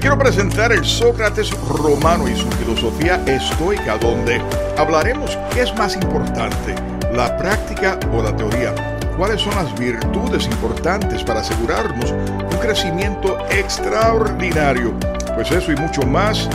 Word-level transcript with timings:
quiero 0.00 0.18
presentar 0.18 0.72
el 0.72 0.84
Sócrates 0.84 1.50
romano 1.68 2.26
y 2.26 2.34
su 2.34 2.50
filosofía 2.52 3.22
estoica, 3.26 3.98
donde 3.98 4.40
hablaremos 4.78 5.38
qué 5.52 5.62
es 5.62 5.74
más 5.76 5.94
importante, 5.94 6.74
la 7.14 7.36
práctica 7.36 7.98
o 8.12 8.22
la 8.22 8.34
teoría. 8.34 8.74
¿Cuáles 9.16 9.42
son 9.42 9.54
las 9.54 9.78
virtudes 9.78 10.46
importantes 10.46 11.22
para 11.22 11.40
asegurarnos 11.40 12.12
un 12.12 12.58
crecimiento 12.60 13.38
extraordinario? 13.50 14.94
Pues 15.34 15.50
eso 15.50 15.72
y 15.72 15.76
mucho 15.76 16.02
más 16.02 16.48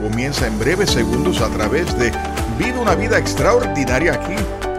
comienza 0.00 0.46
en 0.46 0.58
breves 0.58 0.90
segundos 0.90 1.40
a 1.40 1.48
través 1.48 1.98
de 1.98 2.12
Vida 2.58 2.80
una 2.80 2.94
vida 2.94 3.18
extraordinaria 3.18 4.14
aquí, 4.14 4.34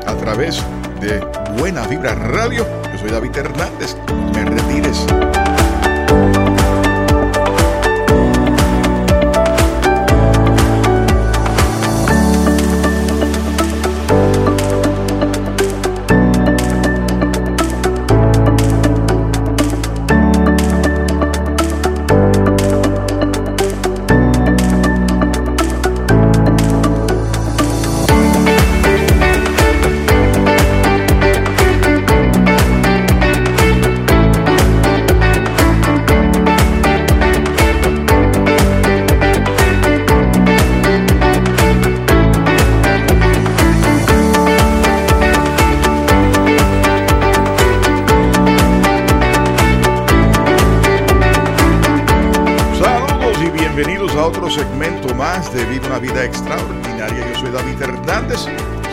a 0.08 0.16
través 0.16 0.64
de 1.00 1.20
Buena 1.60 1.86
Vibra 1.86 2.16
Radio. 2.16 2.66
Yo 2.92 2.98
soy 2.98 3.12
David 3.12 3.38
Hernández. 3.38 3.96
Me 4.34 4.46
retires. 4.46 5.06
De 55.28 55.66
Viva 55.66 55.88
una 55.88 56.00
Vida 56.00 56.24
Extraordinaria. 56.24 57.34
Yo 57.34 57.40
soy 57.42 57.52
David 57.52 57.82
Hernández, 57.82 58.46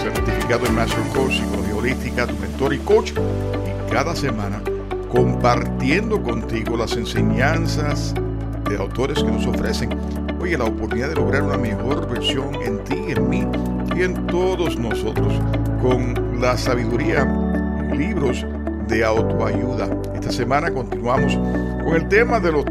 certificado 0.03 0.67
en 0.67 0.75
Master 0.75 1.05
Coach, 1.15 1.35
Psicología 1.35 1.77
Holística, 1.77 2.27
tu 2.27 2.35
mentor 2.39 2.75
y 2.75 2.79
coach. 2.79 3.13
Y 3.13 3.93
cada 3.93 4.17
semana 4.17 4.61
compartiendo 5.09 6.21
contigo 6.21 6.77
las 6.77 6.97
enseñanzas 6.97 8.15
de 8.69 8.77
autores 8.77 9.23
que 9.23 9.31
nos 9.31 9.47
ofrecen, 9.47 9.97
oye, 10.41 10.59
la 10.59 10.65
oportunidad 10.65 11.11
de 11.11 11.15
lograr 11.15 11.45
una 11.45 11.57
mejor 11.57 12.11
versión 12.11 12.53
en 12.57 12.83
ti, 12.83 12.97
en 13.11 13.29
mí 13.29 13.47
y 13.95 14.03
en 14.03 14.27
todos 14.27 14.77
nosotros 14.77 15.35
con 15.81 16.41
la 16.41 16.59
sabiduría 16.59 17.25
libros 17.97 18.45
de 18.89 19.05
autoayuda. 19.05 19.89
Esta 20.17 20.33
semana 20.33 20.73
continuamos 20.73 21.37
con 21.85 21.95
el 21.95 22.09
tema 22.09 22.41
de 22.41 22.51
los 22.51 22.65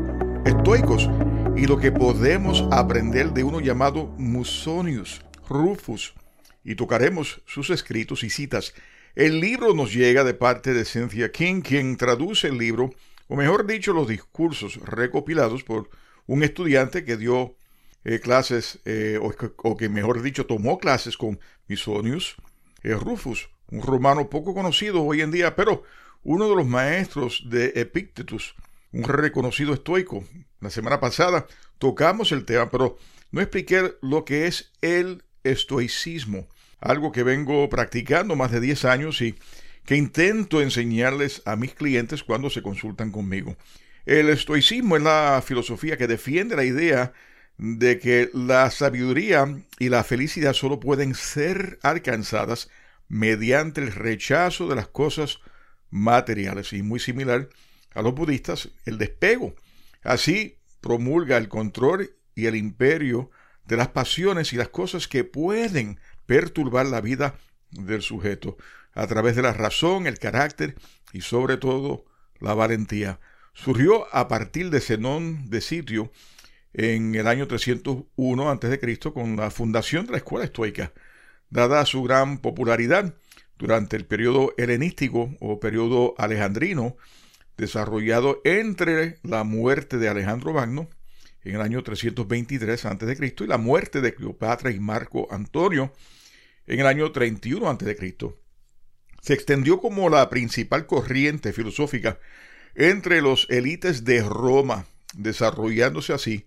estoicos 0.44 1.09
y 1.55 1.67
lo 1.67 1.77
que 1.77 1.91
podemos 1.91 2.65
aprender 2.71 3.31
de 3.31 3.43
uno 3.43 3.59
llamado 3.59 4.07
Musonius 4.17 5.21
Rufus, 5.47 6.15
y 6.63 6.75
tocaremos 6.75 7.41
sus 7.45 7.69
escritos 7.69 8.23
y 8.23 8.29
citas. 8.29 8.73
El 9.15 9.39
libro 9.39 9.73
nos 9.73 9.93
llega 9.93 10.23
de 10.23 10.33
parte 10.33 10.73
de 10.73 10.85
Cynthia 10.85 11.31
King, 11.31 11.61
quien 11.61 11.97
traduce 11.97 12.47
el 12.47 12.57
libro, 12.57 12.91
o 13.28 13.35
mejor 13.35 13.67
dicho, 13.67 13.94
los 13.94 14.07
discursos 14.07 14.78
recopilados 14.78 15.63
por 15.63 15.89
un 16.25 16.44
estudiante 16.44 17.05
que 17.05 17.17
dio 17.17 17.55
eh, 18.03 18.19
clases, 18.19 18.79
eh, 18.85 19.19
o, 19.22 19.78
que 19.78 19.89
mejor 19.89 20.22
dicho, 20.22 20.45
tomó 20.45 20.79
clases 20.79 21.17
con 21.17 21.39
Musonius 21.67 22.35
eh, 22.81 22.95
Rufus, 22.95 23.49
un 23.69 23.81
romano 23.81 24.29
poco 24.29 24.53
conocido 24.53 25.03
hoy 25.03 25.22
en 25.22 25.31
día, 25.31 25.55
pero 25.55 25.83
uno 26.23 26.49
de 26.49 26.55
los 26.55 26.66
maestros 26.66 27.45
de 27.49 27.73
Epictetus, 27.75 28.55
un 28.91 29.03
reconocido 29.03 29.73
estoico. 29.73 30.23
La 30.63 30.69
semana 30.69 31.01
pasada 31.01 31.46
tocamos 31.78 32.31
el 32.31 32.46
tema, 32.46 32.72
pero 32.72 32.97
no 33.31 33.41
expliqué 33.41 33.96
lo 34.01 34.24
que 34.24 34.47
es 34.47 34.72
el 34.81 35.24
estoicismo, 35.44 36.47
algo 36.79 37.12
que 37.12 37.24
vengo 37.24 37.68
practicando 37.68 38.38
más 38.38 38.50
de 38.50 38.62
10 38.62 38.85
años 38.85 39.22
y 39.22 39.35
que 39.85 39.97
intento 39.97 40.62
enseñarles 40.62 41.41
a 41.44 41.57
mis 41.57 41.73
clientes 41.73 42.23
cuando 42.23 42.50
se 42.50 42.62
consultan 42.62 43.12
conmigo. 43.12 43.57
El 44.06 44.29
estoicismo 44.29 44.96
es 44.96 45.03
la 45.03 45.44
filosofía 45.46 45.97
que 45.97 46.07
defiende 46.07 46.56
la 46.56 46.63
idea 46.63 47.12
de 47.57 48.00
que 48.00 48.29
la 48.34 48.72
sabiduría 48.72 49.46
y 49.79 49.90
la 49.90 50.06
felicidad 50.06 50.53
solo 50.53 50.79
pueden 50.79 51.13
ser 51.13 51.78
alcanzadas 51.84 52.69
mediante 53.09 53.81
el 53.81 53.91
rechazo 53.91 54.69
de 54.69 54.75
las 54.75 54.88
cosas 54.88 55.40
materiales 55.90 56.72
y 56.72 56.84
muy 56.84 57.02
similar 57.02 57.50
a 57.94 58.02
los 58.02 58.16
budistas 58.16 58.69
el 58.85 58.97
despego. 58.97 59.56
Así 60.03 60.58
promulga 60.81 61.38
el 61.38 61.50
control 61.50 62.16
y 62.36 62.46
el 62.47 62.56
imperio 62.56 63.31
de 63.66 63.78
las 63.78 63.90
pasiones 63.90 64.53
y 64.53 64.58
las 64.58 64.69
cosas 64.69 65.08
que 65.08 65.24
pueden 65.24 66.00
perturbar 66.25 66.86
la 66.86 67.02
vida 67.02 67.36
del 67.72 68.02
sujeto 68.02 68.58
a 68.94 69.08
través 69.08 69.36
de 69.36 69.41
la 69.41 69.53
razón, 69.53 70.08
el 70.08 70.19
carácter 70.19 70.75
y 71.12 71.22
sobre 71.22 71.58
todo 71.58 72.06
la 72.40 72.53
valentía. 72.53 73.19
Surgió 73.53 74.14
a 74.14 74.28
partir 74.28 74.69
de 74.69 74.81
Zenón 74.81 75.50
de 75.50 75.62
Sitio 75.62 76.12
en 76.74 77.16
el 77.16 77.28
año 77.28 77.47
301 77.47 78.50
a.C. 78.50 79.00
con 79.14 79.35
la 79.35 79.52
fundación 79.52 80.06
de 80.06 80.14
la 80.14 80.18
escuela 80.18 80.46
estoica. 80.46 80.91
Dada 81.50 81.85
su 81.85 82.03
gran 82.03 82.40
popularidad 82.40 83.16
durante 83.58 83.96
el 83.96 84.06
periodo 84.06 84.53
helenístico 84.58 85.35
o 85.40 85.59
periodo 85.59 86.16
alejandrino, 86.18 86.97
desarrollado 87.58 88.41
entre 88.44 89.18
la 89.24 89.44
muerte 89.44 89.97
de 89.97 90.09
Alejandro 90.09 90.53
Magno 90.53 90.90
en 91.44 91.56
el 91.56 91.62
año 91.62 91.84
323 91.84 92.86
a.C. 92.86 93.36
y 93.40 93.47
la 93.47 93.58
muerte 93.58 94.02
de 94.02 94.14
Cleopatra 94.14 94.72
y 94.72 94.80
Marco 94.80 95.28
Antonio 95.31 95.94
en 96.68 96.80
el 96.80 96.88
año 96.88 97.12
31 97.12 97.69
a.C. 97.69 98.16
Se 99.22 99.34
extendió 99.34 99.80
como 99.80 100.09
la 100.09 100.30
principal 100.30 100.86
corriente 100.86 101.53
filosófica 101.53 102.19
entre 102.75 103.22
los 103.22 103.47
élites 103.50 104.03
de 104.03 104.24
Roma, 104.24 104.85
desarrollándose 105.14 106.14
así 106.14 106.46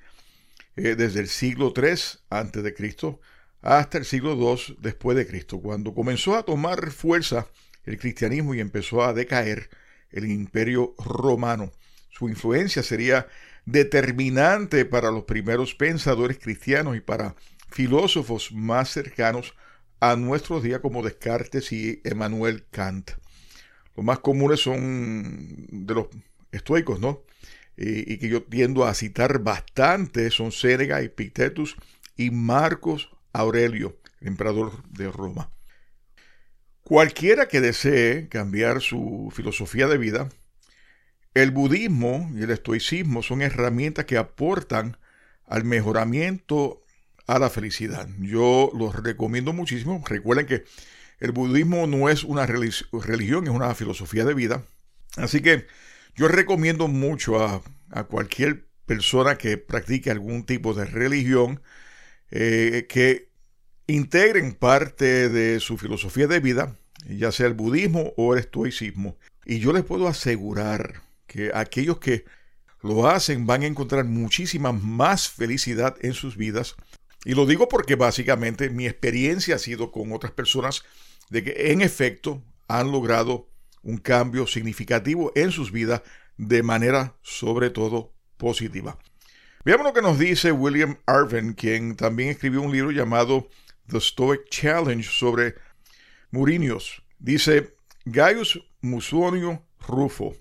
eh, 0.76 0.94
desde 0.96 1.20
el 1.20 1.28
siglo 1.28 1.72
III 1.76 1.90
a.C. 2.30 3.18
hasta 3.62 3.98
el 3.98 4.04
siglo 4.04 4.34
II 4.34 4.76
después 4.80 5.16
de 5.16 5.26
Cristo, 5.26 5.60
cuando 5.60 5.94
comenzó 5.94 6.36
a 6.36 6.42
tomar 6.42 6.90
fuerza 6.90 7.46
el 7.84 7.98
cristianismo 7.98 8.54
y 8.54 8.60
empezó 8.60 9.04
a 9.04 9.12
decaer 9.12 9.70
el 10.10 10.30
imperio 10.30 10.94
romano. 10.98 11.72
Su 12.10 12.28
influencia 12.28 12.82
sería 12.82 13.26
determinante 13.66 14.84
para 14.84 15.10
los 15.10 15.24
primeros 15.24 15.74
pensadores 15.74 16.38
cristianos 16.38 16.96
y 16.96 17.00
para 17.00 17.34
filósofos 17.70 18.52
más 18.52 18.90
cercanos 18.90 19.54
a 20.00 20.16
nuestros 20.16 20.62
días 20.62 20.80
como 20.80 21.02
Descartes 21.02 21.72
y 21.72 22.00
Emmanuel 22.04 22.64
Kant. 22.70 23.12
Los 23.96 24.04
más 24.04 24.20
comunes 24.20 24.60
son 24.60 25.66
de 25.70 25.94
los 25.94 26.06
estoicos, 26.52 27.00
¿no? 27.00 27.22
Y, 27.76 28.16
que 28.18 28.28
yo 28.28 28.42
tiendo 28.42 28.86
a 28.86 28.94
citar 28.94 29.40
bastante 29.40 30.30
son 30.30 30.52
Séneca, 30.52 31.02
Epictetus 31.02 31.76
y 32.16 32.30
Marcos 32.30 33.10
Aurelio, 33.32 33.98
emperador 34.20 34.82
de 34.88 35.10
Roma. 35.10 35.50
Cualquiera 36.86 37.48
que 37.48 37.60
desee 37.60 38.28
cambiar 38.28 38.80
su 38.80 39.32
filosofía 39.34 39.88
de 39.88 39.98
vida, 39.98 40.28
el 41.34 41.50
budismo 41.50 42.30
y 42.32 42.44
el 42.44 42.50
estoicismo 42.52 43.24
son 43.24 43.42
herramientas 43.42 44.04
que 44.04 44.16
aportan 44.16 44.96
al 45.46 45.64
mejoramiento 45.64 46.84
a 47.26 47.40
la 47.40 47.50
felicidad. 47.50 48.08
Yo 48.20 48.70
los 48.72 48.94
recomiendo 48.94 49.52
muchísimo. 49.52 50.00
Recuerden 50.06 50.46
que 50.46 50.62
el 51.18 51.32
budismo 51.32 51.88
no 51.88 52.08
es 52.08 52.22
una 52.22 52.46
religión, 52.46 53.48
es 53.48 53.50
una 53.50 53.74
filosofía 53.74 54.24
de 54.24 54.34
vida. 54.34 54.62
Así 55.16 55.40
que 55.40 55.66
yo 56.14 56.28
recomiendo 56.28 56.86
mucho 56.86 57.42
a, 57.44 57.64
cualquier 58.04 58.68
persona 58.86 59.38
que 59.38 59.58
practique 59.58 60.12
algún 60.12 60.46
tipo 60.46 60.72
de 60.72 60.84
religión 60.84 61.60
eh, 62.30 62.86
que 62.88 63.32
integren 63.86 64.52
parte 64.52 65.28
de 65.28 65.60
su 65.60 65.78
filosofía 65.78 66.26
de 66.26 66.40
vida, 66.40 66.76
ya 67.08 67.32
sea 67.32 67.46
el 67.46 67.54
budismo 67.54 68.12
o 68.16 68.34
el 68.34 68.40
estoicismo. 68.40 69.16
Y 69.44 69.58
yo 69.58 69.72
les 69.72 69.84
puedo 69.84 70.08
asegurar 70.08 71.02
que 71.26 71.50
aquellos 71.54 71.98
que 71.98 72.24
lo 72.82 73.08
hacen 73.08 73.46
van 73.46 73.62
a 73.62 73.66
encontrar 73.66 74.04
muchísima 74.04 74.72
más 74.72 75.28
felicidad 75.28 75.96
en 76.00 76.14
sus 76.14 76.36
vidas. 76.36 76.76
Y 77.24 77.34
lo 77.34 77.46
digo 77.46 77.68
porque 77.68 77.96
básicamente 77.96 78.70
mi 78.70 78.86
experiencia 78.86 79.56
ha 79.56 79.58
sido 79.58 79.90
con 79.90 80.12
otras 80.12 80.32
personas 80.32 80.84
de 81.30 81.42
que 81.42 81.72
en 81.72 81.80
efecto 81.82 82.42
han 82.68 82.92
logrado 82.92 83.48
un 83.82 83.98
cambio 83.98 84.46
significativo 84.46 85.32
en 85.34 85.52
sus 85.52 85.72
vidas 85.72 86.02
de 86.36 86.62
manera 86.62 87.16
sobre 87.22 87.70
todo 87.70 88.12
positiva. 88.36 88.98
Veamos 89.64 89.86
lo 89.86 89.92
que 89.92 90.02
nos 90.02 90.18
dice 90.18 90.52
William 90.52 90.98
Arvin, 91.06 91.54
quien 91.54 91.96
también 91.96 92.28
escribió 92.28 92.62
un 92.62 92.72
libro 92.72 92.92
llamado 92.92 93.48
The 93.88 94.00
Stoic 94.00 94.48
Challenge 94.50 95.04
sobre 95.04 95.54
Murinios. 96.30 97.02
Dice, 97.18 97.76
Gaius 98.04 98.60
Musonio 98.80 99.64
Rufo 99.86 100.34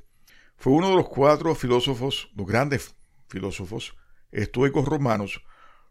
fue 0.58 0.74
uno 0.74 0.90
de 0.90 0.96
los 0.96 1.10
cuatro 1.10 1.54
filósofos, 1.56 2.30
los 2.36 2.48
grandes 2.48 2.96
filósofos 3.28 3.96
estoicos 4.32 4.86
romanos. 4.86 5.42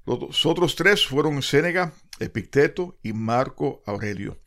Los 0.05 0.45
otros 0.45 0.77
tres 0.77 1.07
fueron 1.07 1.43
Séneca, 1.43 1.95
Epicteto 2.19 2.99
y 3.03 3.13
Marco 3.13 3.83
Aurelio. 3.87 4.41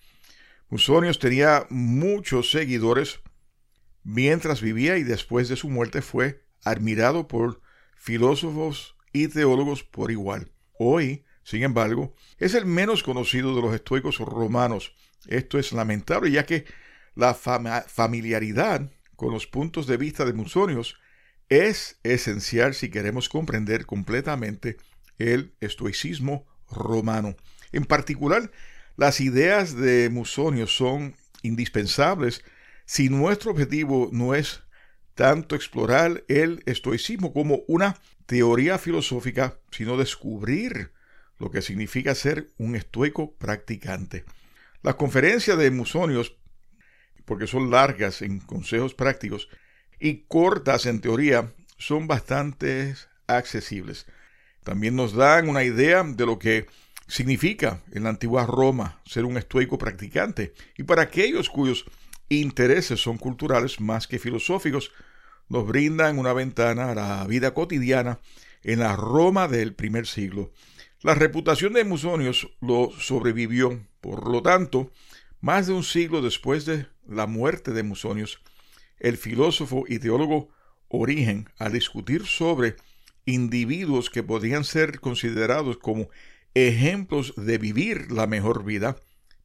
Musonios 0.70 1.18
tenía 1.18 1.66
muchos 1.70 2.52
seguidores 2.52 3.22
mientras 4.04 4.62
vivía 4.62 4.98
y 4.98 5.04
después 5.04 5.50
de 5.50 5.56
su 5.56 5.70
muerte 5.70 6.02
fue 6.02 6.44
admirado 6.64 7.28
por 7.28 7.62
filósofos 7.96 8.96
y 9.14 9.28
teólogos 9.30 9.84
por 9.84 10.12
igual. 10.12 10.52
Hoy, 10.78 11.24
sin 11.48 11.64
embargo, 11.64 12.14
es 12.40 12.56
el 12.56 12.66
menos 12.66 13.04
conocido 13.04 13.56
de 13.56 13.62
los 13.62 13.74
estoicos 13.74 14.18
romanos. 14.18 14.94
Esto 15.28 15.58
es 15.58 15.72
lamentable, 15.72 16.30
ya 16.30 16.46
que 16.46 16.66
la 17.16 17.34
familiaridad 17.34 18.92
con 19.16 19.32
los 19.32 19.48
puntos 19.48 19.88
de 19.88 19.96
vista 19.96 20.26
de 20.26 20.34
Musonios 20.34 21.00
es 21.48 22.02
esencial 22.04 22.74
si 22.74 22.90
queremos 22.90 23.30
comprender 23.30 23.86
completamente 23.86 24.76
el 25.20 25.54
estoicismo 25.62 26.46
romano. 26.70 27.38
En 27.72 27.86
particular, 27.86 28.52
las 28.98 29.22
ideas 29.22 29.74
de 29.74 30.10
Musonios 30.10 30.76
son 30.76 31.16
indispensables 31.44 32.44
si 32.86 33.08
nuestro 33.08 33.52
objetivo 33.52 34.10
no 34.12 34.36
es 34.36 34.64
tanto 35.16 35.56
explorar 35.56 36.26
el 36.28 36.62
estoicismo 36.66 37.32
como 37.32 37.62
una 37.70 37.96
teoría 38.26 38.78
filosófica, 38.78 39.62
sino 39.72 39.96
descubrir 39.96 40.92
lo 41.40 41.52
que 41.52 41.62
significa 41.62 42.16
ser 42.16 42.50
un 42.58 42.76
estoico 42.76 43.34
practicante. 43.36 44.26
Las 44.82 44.96
conferencias 44.96 45.58
de 45.58 45.72
Musonios, 45.72 46.38
porque 47.26 47.48
son 47.48 47.70
largas 47.72 48.22
en 48.22 48.40
consejos 48.40 48.94
prácticos 48.94 49.50
y 50.00 50.26
cortas 50.28 50.86
en 50.86 51.02
teoría, 51.02 51.54
son 51.78 52.08
bastante 52.08 52.96
accesibles. 53.28 54.06
También 54.64 54.96
nos 54.96 55.14
dan 55.14 55.50
una 55.50 55.64
idea 55.64 56.04
de 56.04 56.26
lo 56.26 56.40
que 56.40 56.68
significa 57.08 57.82
en 57.92 58.04
la 58.04 58.10
antigua 58.10 58.46
Roma 58.46 59.02
ser 59.06 59.26
un 59.26 59.38
estoico 59.38 59.78
practicante. 59.78 60.54
Y 60.78 60.84
para 60.84 61.04
aquellos 61.04 61.50
cuyos 61.50 61.86
intereses 62.30 63.00
son 63.00 63.18
culturales 63.18 63.80
más 63.80 64.08
que 64.08 64.20
filosóficos, 64.20 64.92
nos 65.50 65.66
brindan 65.66 66.20
una 66.20 66.34
ventana 66.34 66.92
a 66.92 66.96
la 66.96 67.28
vida 67.28 67.54
cotidiana 67.54 68.20
en 68.64 68.80
la 68.80 68.96
Roma 68.96 69.48
del 69.48 69.74
primer 69.74 70.08
siglo. 70.08 70.52
La 71.08 71.16
reputación 71.16 71.72
de 71.72 71.86
Musonios 71.86 72.50
lo 72.60 72.92
sobrevivió, 73.00 73.82
por 74.02 74.30
lo 74.30 74.42
tanto, 74.42 74.92
más 75.40 75.68
de 75.68 75.72
un 75.72 75.86
siglo 75.86 76.22
después 76.22 76.66
de 76.66 76.88
la 77.08 77.28
muerte 77.28 77.72
de 77.72 77.82
Musonios, 77.82 78.42
el 79.00 79.16
filósofo 79.16 79.86
y 79.88 80.00
teólogo 80.00 80.50
Origen, 80.90 81.48
al 81.60 81.72
discutir 81.72 82.26
sobre 82.26 82.76
individuos 83.24 84.10
que 84.10 84.22
podían 84.22 84.66
ser 84.66 85.00
considerados 85.00 85.78
como 85.78 86.10
ejemplos 86.54 87.34
de 87.38 87.58
vivir 87.58 88.12
la 88.12 88.28
mejor 88.28 88.66
vida, 88.66 88.98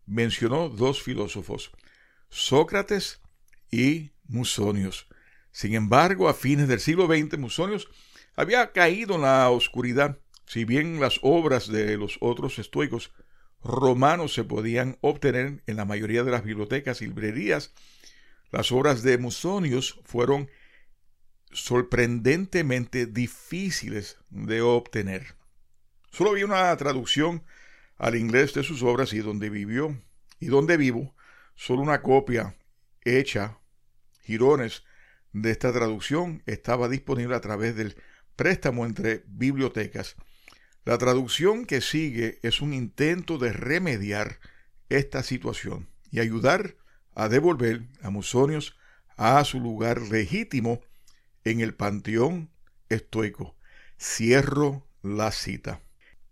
mencionó 0.05 0.69
dos 0.69 1.01
filósofos, 1.01 1.71
Sócrates 2.29 3.21
y 3.71 4.11
Musonios. 4.27 5.07
Sin 5.53 5.77
embargo, 5.77 6.29
a 6.29 6.35
fines 6.35 6.67
del 6.67 6.81
siglo 6.81 7.07
XX, 7.07 7.39
Musonios 7.39 7.89
había 8.35 8.73
caído 8.73 9.15
en 9.15 9.23
la 9.23 9.49
oscuridad. 9.49 10.19
Si 10.47 10.65
bien 10.65 11.01
las 11.01 11.19
obras 11.23 11.69
de 11.69 11.97
los 11.97 12.19
otros 12.21 12.59
estoicos 12.59 13.13
romanos 13.63 14.35
se 14.35 14.45
podían 14.45 14.99
obtener 15.01 15.63
en 15.67 15.77
la 15.77 15.85
mayoría 15.85 16.25
de 16.25 16.31
las 16.31 16.45
bibliotecas 16.45 17.01
y 17.01 17.07
librerías, 17.07 17.73
las 18.51 18.73
obras 18.73 19.03
de 19.03 19.19
Musonios 19.19 20.01
fueron 20.05 20.51
sorprendentemente 21.53 23.07
difíciles 23.07 24.19
de 24.31 24.63
obtener. 24.63 25.37
Solo 26.11 26.31
había 26.31 26.45
una 26.45 26.77
traducción 26.77 27.45
al 27.97 28.17
inglés 28.17 28.53
de 28.55 28.63
sus 28.63 28.83
obras 28.83 29.13
y 29.13 29.21
donde 29.21 29.49
vivió 29.49 29.97
y 30.41 30.47
donde 30.47 30.77
vivo, 30.77 31.15
solo 31.55 31.83
una 31.83 32.03
copia 32.03 32.57
hecha, 33.05 33.59
girones, 34.23 34.85
de 35.33 35.51
esta 35.51 35.73
traducción 35.73 36.43
estaba 36.47 36.89
disponible 36.89 37.35
a 37.35 37.41
través 37.41 37.75
del 37.75 37.97
préstamo 38.37 38.85
entre 38.85 39.23
bibliotecas. 39.27 40.17
La 40.85 40.99
traducción 40.99 41.65
que 41.65 41.81
sigue 41.81 42.41
es 42.43 42.61
un 42.61 42.75
intento 42.75 43.39
de 43.39 43.53
remediar 43.53 44.41
esta 44.89 45.23
situación 45.23 45.89
y 46.11 46.19
ayudar 46.19 46.77
a 47.15 47.29
devolver 47.29 47.83
a 48.03 48.11
Musonios 48.11 48.77
a 49.17 49.45
su 49.45 49.61
lugar 49.61 50.03
legítimo 50.03 50.81
en 51.45 51.61
el 51.61 51.75
panteón 51.75 52.51
estoico. 52.89 53.57
Cierro 53.97 54.89
la 55.03 55.31
cita. 55.31 55.83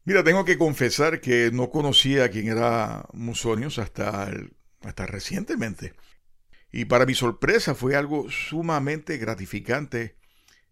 Mira, 0.05 0.25
tengo 0.25 0.44
que 0.44 0.58
confesar 0.58 1.20
que 1.20 1.50
no 1.53 1.70
conocía 1.70 2.29
quién 2.31 2.49
era 2.49 3.06
Musonios 3.12 3.79
hasta, 3.79 4.32
hasta 4.81 5.06
recientemente. 5.06 5.94
Y 6.73 6.87
para 6.87 7.06
mi 7.06 7.14
sorpresa 7.14 7.76
fue 7.76 7.94
algo 7.94 8.29
sumamente 8.31 9.17
gratificante 9.17 10.17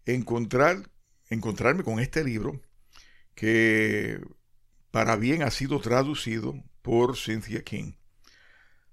encontrar, 0.05 0.89
encontrarme 1.29 1.83
con 1.83 2.01
este 2.01 2.25
libro 2.25 2.61
que 3.39 4.19
para 4.91 5.15
bien 5.15 5.43
ha 5.43 5.51
sido 5.51 5.79
traducido 5.79 6.61
por 6.81 7.15
Cynthia 7.15 7.63
King. 7.63 7.93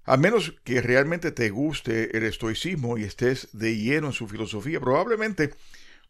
A 0.05 0.15
menos 0.15 0.55
que 0.63 0.81
realmente 0.81 1.33
te 1.33 1.49
guste 1.49 2.15
el 2.17 2.23
estoicismo 2.23 2.97
y 2.97 3.03
estés 3.03 3.49
de 3.51 3.75
lleno 3.75 4.07
en 4.07 4.13
su 4.13 4.25
filosofía, 4.25 4.79
probablemente 4.79 5.53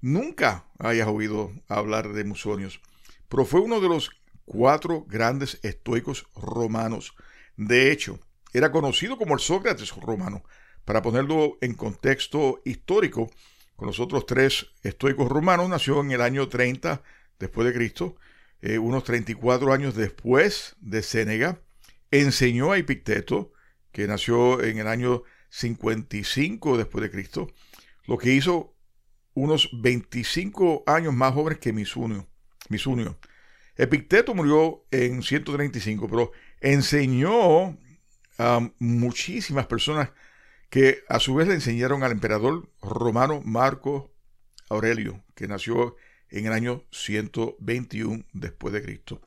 nunca 0.02 0.68
hayas 0.78 1.08
oído 1.08 1.52
hablar 1.68 2.14
de 2.14 2.26
Musonios, 2.26 2.80
pero 3.28 3.44
fue 3.44 3.60
uno 3.60 3.82
de 3.82 3.90
los 3.90 4.12
cuatro 4.46 5.04
grandes 5.08 5.58
estoicos 5.64 6.28
romanos. 6.36 7.16
De 7.56 7.92
hecho, 7.92 8.20
era 8.54 8.72
conocido 8.72 9.18
como 9.18 9.34
el 9.34 9.40
Sócrates 9.40 9.96
romano, 9.96 10.44
para 10.86 11.02
ponerlo 11.02 11.58
en 11.62 11.74
contexto 11.74 12.62
histórico, 12.66 13.32
con 13.76 13.88
los 13.88 14.00
otros 14.00 14.28
tres 14.28 14.68
estoicos 14.84 15.28
romanos, 15.28 15.70
nació 15.70 16.02
en 16.02 16.12
el 16.12 16.22
año 16.22 16.48
30 16.48 17.02
después 17.40 17.68
de 17.68 17.74
Cristo, 17.74 18.16
eh, 18.62 18.78
unos 18.78 19.04
34 19.04 19.72
años 19.74 19.96
después 19.96 20.76
de 20.80 21.04
Sénega, 21.04 21.62
enseñó 22.12 22.72
a 22.72 22.78
Epicteto, 22.78 23.52
que 23.92 24.08
nació 24.08 24.64
en 24.64 24.80
el 24.80 24.88
año 24.88 25.24
55 25.50 26.78
después 26.78 27.02
de 27.02 27.12
Cristo, 27.12 27.48
lo 28.06 28.18
que 28.18 28.34
hizo 28.34 28.76
unos 29.34 29.70
25 29.74 30.84
años 30.88 31.14
más 31.14 31.34
jóvenes 31.34 31.60
que 31.60 31.74
Misunio. 31.74 32.28
Misunio. 32.70 33.20
Epicteto 33.76 34.34
murió 34.34 34.86
en 34.90 35.22
135, 35.22 36.08
pero 36.10 36.32
enseñó 36.60 37.78
a 38.40 38.72
muchísimas 38.80 39.68
personas 39.68 40.10
que 40.70 41.04
a 41.08 41.20
su 41.20 41.36
vez 41.36 41.48
le 41.48 41.54
enseñaron 41.54 42.04
al 42.04 42.12
emperador 42.12 42.70
romano 42.82 43.42
Marco 43.46 44.12
Aurelio, 44.70 45.24
que 45.36 45.48
nació 45.48 45.96
en 46.30 46.46
el 46.46 46.54
año 46.54 46.84
121 46.92 48.26
después 48.34 48.74
de 48.74 48.82
Cristo. 48.82 49.22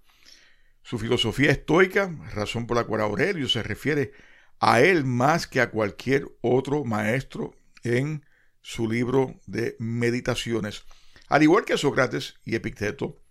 Su 0.82 0.98
filosofía 0.98 1.50
estoica, 1.50 2.14
razón 2.34 2.66
por 2.66 2.76
la 2.76 2.84
cual 2.84 3.02
Aurelio 3.02 3.48
se 3.48 3.62
refiere 3.62 4.12
a 4.58 4.80
él 4.80 5.04
más 5.04 5.46
que 5.46 5.60
a 5.60 5.70
cualquier 5.70 6.26
otro 6.40 6.84
maestro 6.84 7.54
en 7.82 8.24
su 8.60 8.90
libro 8.90 9.40
de 9.46 9.76
meditaciones. 9.78 10.84
Al 11.28 11.42
igual 11.42 11.64
que 11.64 11.78
Sócrates 11.78 12.34
y 12.44 12.54
Epicteto, 12.54 13.22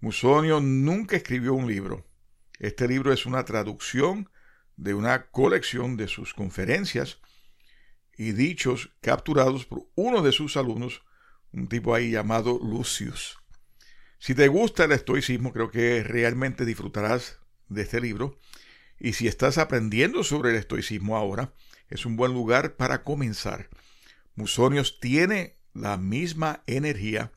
Musonio 0.00 0.60
nunca 0.60 1.16
escribió 1.16 1.54
un 1.54 1.66
libro. 1.66 2.06
Este 2.58 2.86
libro 2.86 3.12
es 3.12 3.26
una 3.26 3.44
traducción 3.44 4.28
de 4.76 4.94
una 4.94 5.26
colección 5.30 5.96
de 5.96 6.08
sus 6.08 6.34
conferencias 6.34 7.18
y 8.16 8.32
dichos 8.32 8.90
capturados 9.00 9.64
por 9.64 9.88
uno 9.94 10.22
de 10.22 10.32
sus 10.32 10.56
alumnos, 10.56 11.02
un 11.54 11.68
tipo 11.68 11.94
ahí 11.94 12.10
llamado 12.10 12.58
Lucius. 12.62 13.38
Si 14.18 14.34
te 14.34 14.48
gusta 14.48 14.84
el 14.84 14.92
estoicismo, 14.92 15.52
creo 15.52 15.70
que 15.70 16.02
realmente 16.02 16.64
disfrutarás 16.64 17.38
de 17.68 17.82
este 17.82 18.00
libro. 18.00 18.40
Y 18.98 19.12
si 19.12 19.28
estás 19.28 19.58
aprendiendo 19.58 20.24
sobre 20.24 20.50
el 20.50 20.56
estoicismo 20.56 21.16
ahora, 21.16 21.54
es 21.88 22.06
un 22.06 22.16
buen 22.16 22.32
lugar 22.32 22.76
para 22.76 23.02
comenzar. 23.04 23.68
Musonios 24.34 24.98
tiene 24.98 25.58
la 25.74 25.96
misma 25.96 26.62
energía, 26.66 27.32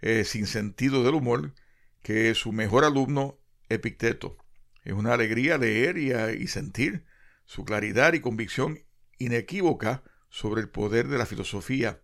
eh, 0.00 0.24
sin 0.24 0.46
sentido 0.46 1.02
del 1.02 1.14
humor, 1.14 1.54
que 2.02 2.34
su 2.34 2.52
mejor 2.52 2.84
alumno 2.84 3.40
Epicteto. 3.68 4.36
Es 4.82 4.92
una 4.92 5.14
alegría 5.14 5.58
leer 5.58 5.96
y, 5.98 6.12
y 6.12 6.46
sentir 6.46 7.06
su 7.46 7.64
claridad 7.64 8.12
y 8.12 8.20
convicción 8.20 8.78
inequívoca 9.18 10.04
sobre 10.28 10.60
el 10.60 10.68
poder 10.68 11.08
de 11.08 11.18
la 11.18 11.26
filosofía, 11.26 12.03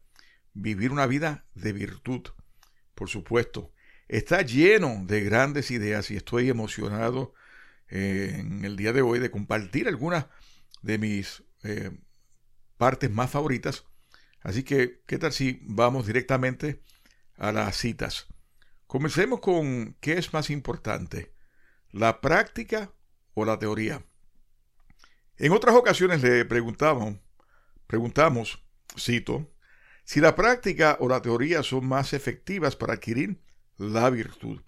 vivir 0.54 0.92
una 0.92 1.06
vida 1.06 1.46
de 1.54 1.72
virtud. 1.72 2.22
Por 2.94 3.08
supuesto, 3.08 3.72
está 4.08 4.42
lleno 4.42 5.02
de 5.06 5.22
grandes 5.22 5.70
ideas 5.70 6.10
y 6.10 6.16
estoy 6.16 6.50
emocionado 6.50 7.34
eh, 7.88 8.36
en 8.38 8.64
el 8.64 8.76
día 8.76 8.92
de 8.92 9.02
hoy 9.02 9.18
de 9.18 9.30
compartir 9.30 9.88
algunas 9.88 10.26
de 10.82 10.98
mis 10.98 11.42
eh, 11.62 11.90
partes 12.76 13.10
más 13.10 13.30
favoritas. 13.30 13.84
Así 14.42 14.62
que, 14.62 15.02
¿qué 15.06 15.18
tal 15.18 15.32
si 15.32 15.60
vamos 15.62 16.06
directamente 16.06 16.82
a 17.36 17.52
las 17.52 17.76
citas? 17.76 18.26
Comencemos 18.86 19.40
con 19.40 19.96
qué 20.00 20.14
es 20.14 20.32
más 20.32 20.50
importante, 20.50 21.32
la 21.90 22.20
práctica 22.20 22.92
o 23.34 23.44
la 23.44 23.58
teoría. 23.58 24.04
En 25.36 25.52
otras 25.52 25.74
ocasiones 25.74 26.22
le 26.22 26.44
preguntamos, 26.44 27.16
preguntamos, 27.86 28.64
cito, 28.98 29.50
si 30.04 30.20
la 30.20 30.34
práctica 30.34 30.96
o 31.00 31.08
la 31.08 31.22
teoría 31.22 31.62
son 31.62 31.86
más 31.86 32.12
efectivas 32.12 32.76
para 32.76 32.94
adquirir 32.94 33.40
la 33.78 34.10
virtud. 34.10 34.60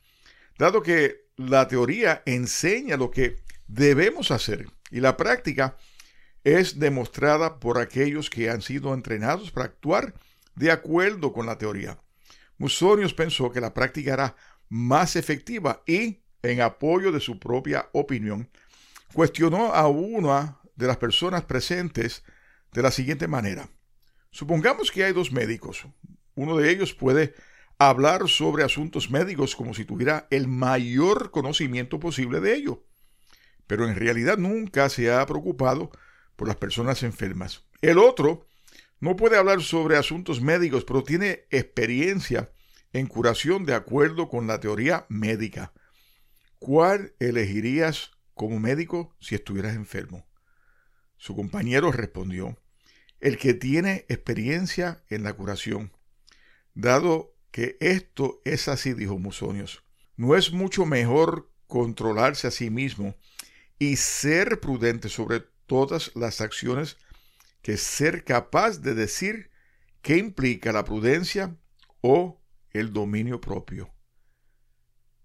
Dado 0.59 0.83
que 0.83 1.27
la 1.37 1.67
teoría 1.69 2.23
enseña 2.27 2.97
lo 2.97 3.11
que 3.11 3.43
debemos 3.67 4.31
hacer 4.31 4.67
y 4.91 5.01
la 5.01 5.17
práctica 5.17 5.77
es 6.45 6.79
demostrada 6.79 7.59
por 7.59 7.79
aquellos 7.79 8.31
que 8.31 8.51
han 8.51 8.63
sido 8.63 8.95
entrenados 8.95 9.51
para 9.51 9.67
actuar 9.67 10.15
de 10.55 10.71
acuerdo 10.71 11.33
con 11.33 11.47
la 11.47 11.59
teoría. 11.59 11.99
Musonius 12.59 13.15
pensó 13.15 13.51
que 13.51 13.61
la 13.61 13.75
práctica 13.75 14.13
era 14.13 14.37
más 14.69 15.17
efectiva 15.17 15.83
y, 15.87 16.23
en 16.43 16.61
apoyo 16.61 17.13
de 17.13 17.21
su 17.21 17.39
propia 17.39 17.89
opinión, 17.93 18.51
cuestionó 19.13 19.75
a 19.75 19.89
una 19.89 20.59
de 20.77 20.87
las 20.87 20.97
personas 20.97 21.45
presentes 21.45 22.25
de 22.73 22.83
la 22.83 22.91
siguiente 22.91 23.29
manera. 23.29 23.69
Supongamos 24.33 24.91
que 24.91 25.05
hay 25.05 25.13
dos 25.13 25.31
médicos. 25.31 25.87
Uno 26.35 26.57
de 26.57 26.71
ellos 26.71 26.95
puede 26.95 27.35
hablar 27.79 28.29
sobre 28.29 28.65
asuntos 28.65 29.11
médicos 29.11 29.55
como 29.55 29.75
si 29.75 29.85
tuviera 29.85 30.27
el 30.31 30.49
mayor 30.49 31.31
conocimiento 31.31 32.01
posible 32.01 32.41
de 32.41 32.55
ello, 32.55 32.83
pero 33.67 33.87
en 33.87 33.95
realidad 33.95 34.39
nunca 34.39 34.89
se 34.89 35.13
ha 35.13 35.25
preocupado 35.27 35.91
por 36.35 36.49
las 36.49 36.57
personas 36.57 37.03
enfermas. 37.03 37.65
El 37.83 37.99
otro 37.99 38.47
no 39.01 39.17
puede 39.17 39.37
hablar 39.37 39.61
sobre 39.63 39.99
asuntos 39.99 40.41
médicos, 40.41 40.85
pero 40.85 41.03
tiene 41.03 41.45
experiencia 41.51 42.51
en 42.95 43.09
curación 43.09 43.67
de 43.67 43.75
acuerdo 43.75 44.31
con 44.31 44.47
la 44.47 44.61
teoría 44.61 45.05
médica. 45.11 45.75
¿Cuál 46.59 47.15
elegirías 47.19 48.13
como 48.33 48.59
médico 48.59 49.15
si 49.21 49.35
estuvieras 49.35 49.75
enfermo? 49.75 50.27
Su 51.19 51.37
compañero 51.37 51.93
respondió, 51.93 52.57
el 53.23 53.39
que 53.39 53.55
tiene 53.55 54.05
experiencia 54.09 55.05
en 55.09 55.23
la 55.23 55.33
curación. 55.33 55.93
Dado 56.75 57.37
que 57.53 57.77
esto 57.81 58.43
es 58.45 58.67
así, 58.67 58.95
dijo 58.95 59.17
Musonios, 59.17 59.85
¿no 60.17 60.35
es 60.35 60.53
mucho 60.53 60.87
mejor 60.87 61.49
controlarse 61.69 62.49
a 62.49 62.51
sí 62.51 62.69
mismo 62.69 63.15
y 63.79 63.95
ser 63.97 64.59
prudente 64.59 65.09
sobre 65.09 65.41
todas 65.67 66.11
las 66.17 66.41
acciones 66.41 66.97
que 67.63 67.77
ser 67.77 68.25
capaz 68.25 68.81
de 68.81 68.95
decir 68.95 69.51
qué 70.03 70.17
implica 70.17 70.73
la 70.73 70.85
prudencia 70.85 71.57
o 72.01 72.43
el 72.71 72.93
dominio 72.93 73.41
propio? 73.41 73.95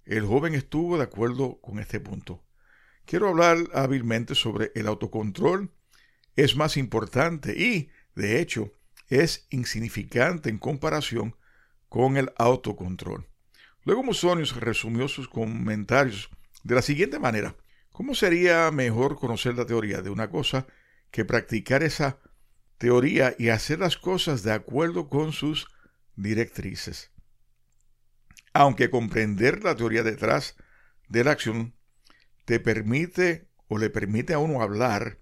El 0.06 0.24
joven 0.24 0.54
estuvo 0.54 0.98
de 0.98 1.04
acuerdo 1.04 1.60
con 1.62 1.80
este 1.80 2.00
punto. 2.00 2.44
Quiero 3.06 3.30
hablar 3.30 3.58
hábilmente 3.74 4.36
sobre 4.36 4.72
el 4.76 4.86
autocontrol 4.86 5.72
es 6.38 6.56
más 6.56 6.78
importante 6.78 7.52
y, 7.60 7.90
de 8.16 8.40
hecho, 8.40 8.72
es 9.10 9.48
insignificante 9.50 10.50
en 10.50 10.60
comparación 10.60 11.36
con 11.90 12.16
el 12.16 12.32
autocontrol. 12.38 13.28
Luego 13.84 14.04
Musonius 14.04 14.56
resumió 14.56 15.08
sus 15.08 15.28
comentarios 15.28 16.30
de 16.64 16.76
la 16.76 16.82
siguiente 16.82 17.20
manera. 17.20 17.56
¿Cómo 17.92 18.14
sería 18.14 18.70
mejor 18.72 19.18
conocer 19.18 19.56
la 19.56 19.66
teoría 19.66 20.02
de 20.02 20.12
una 20.12 20.30
cosa 20.30 20.68
que 21.10 21.26
practicar 21.26 21.82
esa 21.82 22.20
teoría 22.78 23.34
y 23.40 23.50
hacer 23.50 23.80
las 23.80 23.98
cosas 23.98 24.44
de 24.44 24.52
acuerdo 24.52 25.10
con 25.10 25.32
sus 25.32 25.68
directrices? 26.16 27.12
Aunque 28.54 28.92
comprender 28.92 29.64
la 29.64 29.76
teoría 29.76 30.04
detrás 30.04 30.56
de 31.08 31.24
la 31.24 31.32
acción 31.32 31.74
te 32.46 32.60
permite 32.60 33.48
o 33.68 33.80
le 33.80 33.90
permite 33.90 34.34
a 34.34 34.40
uno 34.40 34.62
hablar 34.62 35.18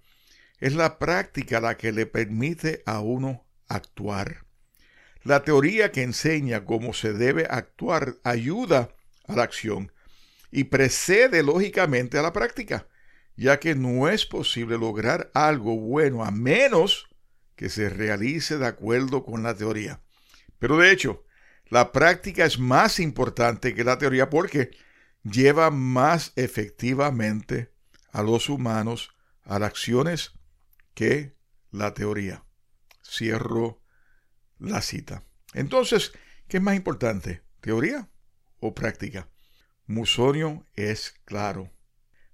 es 0.59 0.75
la 0.75 0.99
práctica 0.99 1.59
la 1.59 1.77
que 1.77 1.91
le 1.91 2.05
permite 2.05 2.81
a 2.85 2.99
uno 3.01 3.45
actuar. 3.67 4.45
La 5.23 5.43
teoría 5.43 5.91
que 5.91 6.03
enseña 6.03 6.65
cómo 6.65 6.93
se 6.93 7.13
debe 7.13 7.47
actuar 7.49 8.17
ayuda 8.23 8.89
a 9.27 9.35
la 9.35 9.43
acción 9.43 9.91
y 10.51 10.65
precede 10.65 11.43
lógicamente 11.43 12.17
a 12.17 12.21
la 12.21 12.31
práctica, 12.31 12.87
ya 13.35 13.59
que 13.59 13.75
no 13.75 14.07
es 14.07 14.25
posible 14.25 14.77
lograr 14.77 15.31
algo 15.33 15.77
bueno 15.77 16.23
a 16.23 16.31
menos 16.31 17.07
que 17.55 17.69
se 17.69 17.89
realice 17.89 18.57
de 18.57 18.67
acuerdo 18.67 19.23
con 19.23 19.43
la 19.43 19.55
teoría. 19.55 20.01
Pero 20.59 20.77
de 20.77 20.91
hecho, 20.91 21.25
la 21.67 21.91
práctica 21.91 22.45
es 22.45 22.59
más 22.59 22.99
importante 22.99 23.73
que 23.73 23.83
la 23.83 23.97
teoría 23.97 24.29
porque 24.29 24.71
lleva 25.23 25.71
más 25.71 26.33
efectivamente 26.35 27.71
a 28.11 28.21
los 28.21 28.49
humanos 28.49 29.15
a 29.43 29.59
las 29.59 29.69
acciones 29.69 30.34
que 30.95 31.35
la 31.71 31.93
teoría. 31.93 32.43
Cierro 33.03 33.81
la 34.57 34.81
cita. 34.81 35.23
Entonces, 35.53 36.13
¿qué 36.47 36.57
es 36.57 36.63
más 36.63 36.75
importante? 36.75 37.43
¿Teoría 37.61 38.09
o 38.59 38.73
práctica? 38.73 39.29
Musonio 39.85 40.65
es 40.73 41.13
claro. 41.25 41.71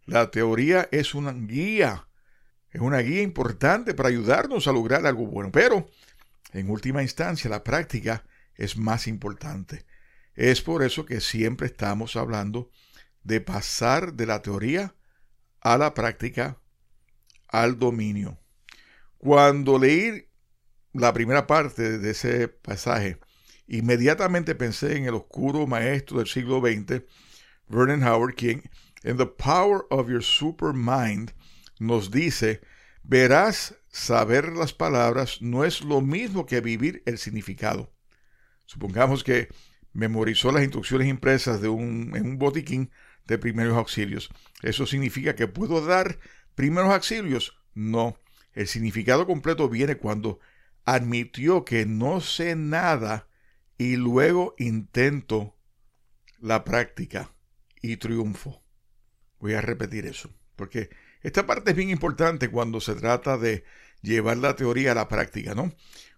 La 0.06 0.32
teoría 0.32 0.88
es 0.92 1.14
una 1.14 1.34
guía, 1.34 2.08
es 2.70 2.82
una 2.82 3.00
guía 3.00 3.22
importante 3.22 3.94
para 3.94 4.10
ayudarnos 4.10 4.68
a 4.68 4.72
lograr 4.72 5.06
algo 5.06 5.26
bueno, 5.26 5.52
pero 5.52 5.90
en 6.54 6.70
última 6.70 7.02
instancia 7.02 7.50
la 7.50 7.64
práctica 7.64 8.26
es 8.56 8.78
más 8.78 9.08
importante. 9.08 9.86
Es 10.36 10.62
por 10.62 10.84
eso 10.84 11.06
que 11.06 11.20
siempre 11.20 11.68
estamos 11.68 12.16
hablando 12.16 12.72
de 13.24 13.42
pasar 13.42 14.14
de 14.14 14.26
la 14.26 14.42
teoría 14.42 14.96
a 15.60 15.78
la 15.78 15.94
práctica, 15.94 16.58
al 17.48 17.78
dominio. 17.78 18.41
Cuando 19.22 19.78
leí 19.78 20.26
la 20.94 21.14
primera 21.14 21.46
parte 21.46 22.00
de 22.00 22.10
ese 22.10 22.48
pasaje, 22.48 23.20
inmediatamente 23.68 24.56
pensé 24.56 24.98
en 24.98 25.06
el 25.06 25.14
oscuro 25.14 25.68
maestro 25.68 26.18
del 26.18 26.26
siglo 26.26 26.60
XX, 26.60 27.04
Vernon 27.68 28.02
Howard 28.02 28.34
King, 28.34 28.62
en 29.04 29.18
The 29.18 29.28
Power 29.28 29.84
of 29.92 30.10
Your 30.10 30.24
Super 30.24 30.74
Mind, 30.74 31.34
nos 31.78 32.10
dice, 32.10 32.62
verás, 33.04 33.76
saber 33.90 34.54
las 34.54 34.74
palabras 34.74 35.40
no 35.40 35.66
es 35.66 35.82
lo 35.82 36.02
mismo 36.02 36.48
que 36.48 36.60
vivir 36.60 37.04
el 37.06 37.20
significado. 37.20 37.94
Supongamos 38.66 39.24
que 39.24 39.50
memorizó 39.94 40.52
las 40.52 40.64
instrucciones 40.64 41.08
impresas 41.08 41.62
de 41.62 41.68
un, 41.68 42.14
en 42.16 42.26
un 42.26 42.40
botiquín 42.40 42.90
de 43.28 43.38
primeros 43.38 43.78
auxilios. 43.78 44.32
¿Eso 44.64 44.88
significa 44.88 45.36
que 45.36 45.48
puedo 45.48 45.86
dar 45.86 46.18
primeros 46.56 46.92
auxilios? 46.92 47.56
No. 47.76 48.18
El 48.54 48.68
significado 48.68 49.26
completo 49.26 49.70
viene 49.70 49.98
cuando 49.98 50.40
admitió 50.86 51.64
que 51.64 51.86
no 51.86 52.22
sé 52.22 52.56
nada 52.56 53.28
y 53.78 53.96
luego 53.96 54.56
intento 54.58 55.56
la 56.40 56.64
práctica 56.64 57.32
y 57.82 57.98
triunfo. 57.98 58.64
Voy 59.40 59.54
a 59.54 59.62
repetir 59.62 60.06
eso, 60.06 60.30
porque 60.56 60.90
esta 61.22 61.46
parte 61.46 61.72
es 61.72 61.78
bien 61.78 61.90
importante 61.90 62.50
cuando 62.50 62.80
se 62.80 62.96
trata 62.96 63.38
de 63.38 63.64
llevar 64.02 64.38
la 64.38 64.56
teoría 64.56 64.92
a 64.92 64.96
la 64.96 65.08
práctica, 65.08 65.56
¿no? 65.56 65.74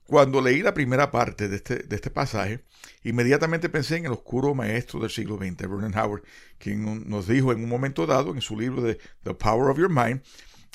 Cuando 0.06 0.42
leí 0.42 0.62
la 0.62 0.74
primera 0.74 1.12
parte 1.12 1.48
de 1.48 1.56
este, 1.58 1.76
de 1.78 1.96
este 1.96 2.10
pasaje, 2.10 2.66
inmediatamente 3.04 3.70
pensé 3.70 3.98
en 3.98 4.06
el 4.06 4.12
oscuro 4.12 4.54
maestro 4.54 5.00
del 5.00 5.10
siglo 5.10 5.38
XX, 5.38 5.58
Vernon 5.62 5.98
Howard, 5.98 6.24
quien 6.58 7.10
nos 7.10 7.28
dijo 7.28 7.54
en 7.54 7.64
un 7.64 7.70
momento 7.70 8.06
dado 8.06 8.34
en 8.34 8.42
su 8.42 8.60
libro 8.60 8.82
de 8.82 9.00
The 9.24 9.34
Power 9.34 9.72
of 9.72 9.78
Your 9.78 9.90
Mind, 9.90 10.22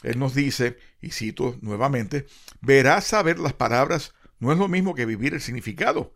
él 0.02 0.18
nos 0.18 0.34
dice, 0.34 0.78
y 1.00 1.10
cito 1.10 1.56
nuevamente, 1.60 2.26
verás 2.60 3.04
saber 3.04 3.38
las 3.38 3.52
palabras 3.52 4.14
no 4.38 4.52
es 4.52 4.58
lo 4.58 4.68
mismo 4.68 4.94
que 4.94 5.06
vivir 5.06 5.34
el 5.34 5.40
significado. 5.40 6.14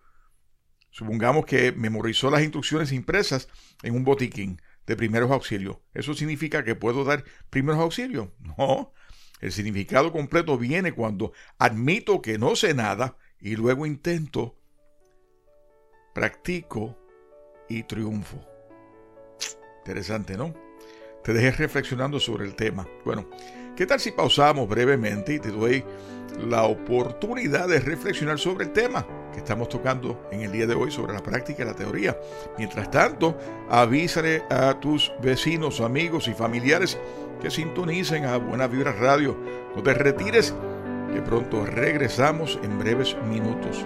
Supongamos 0.90 1.46
que 1.46 1.72
memorizó 1.72 2.30
las 2.30 2.42
instrucciones 2.42 2.92
impresas 2.92 3.48
en 3.82 3.94
un 3.96 4.04
botiquín 4.04 4.60
de 4.86 4.96
primeros 4.96 5.30
auxilios. 5.30 5.78
¿Eso 5.94 6.14
significa 6.14 6.64
que 6.64 6.74
puedo 6.74 7.04
dar 7.04 7.24
primeros 7.50 7.80
auxilios? 7.80 8.28
No. 8.38 8.92
El 9.40 9.52
significado 9.52 10.12
completo 10.12 10.56
viene 10.58 10.92
cuando 10.92 11.32
admito 11.58 12.22
que 12.22 12.38
no 12.38 12.54
sé 12.54 12.74
nada 12.74 13.16
y 13.40 13.56
luego 13.56 13.86
intento, 13.86 14.56
practico 16.14 16.96
y 17.68 17.82
triunfo. 17.84 18.46
Interesante, 19.78 20.36
¿no? 20.36 20.54
Te 21.24 21.32
dejé 21.32 21.50
reflexionando 21.52 22.20
sobre 22.20 22.44
el 22.44 22.54
tema. 22.54 22.86
Bueno, 23.04 23.28
¿Qué 23.76 23.86
tal 23.86 24.00
si 24.00 24.12
pausamos 24.12 24.68
brevemente 24.68 25.34
y 25.34 25.38
te 25.38 25.50
doy 25.50 25.84
la 26.46 26.64
oportunidad 26.64 27.68
de 27.68 27.80
reflexionar 27.80 28.38
sobre 28.38 28.64
el 28.64 28.72
tema? 28.72 29.06
que 29.32 29.38
estamos 29.38 29.68
tocando 29.68 30.28
en 30.30 30.42
el 30.42 30.52
día 30.52 30.66
de 30.66 30.74
hoy 30.74 30.90
sobre 30.90 31.14
la 31.14 31.22
práctica 31.22 31.62
y 31.62 31.66
la 31.66 31.74
teoría. 31.74 32.16
Mientras 32.58 32.90
tanto, 32.90 33.36
avísale 33.68 34.42
a 34.50 34.78
tus 34.78 35.12
vecinos, 35.20 35.80
amigos 35.80 36.28
y 36.28 36.34
familiares 36.34 36.98
que 37.40 37.50
sintonicen 37.50 38.26
a 38.26 38.36
Buena 38.36 38.66
Vibra 38.66 38.92
Radio. 38.92 39.36
No 39.74 39.82
te 39.82 39.94
retires, 39.94 40.54
que 41.12 41.22
pronto 41.22 41.66
regresamos 41.66 42.58
en 42.62 42.78
breves 42.78 43.16
minutos. 43.28 43.84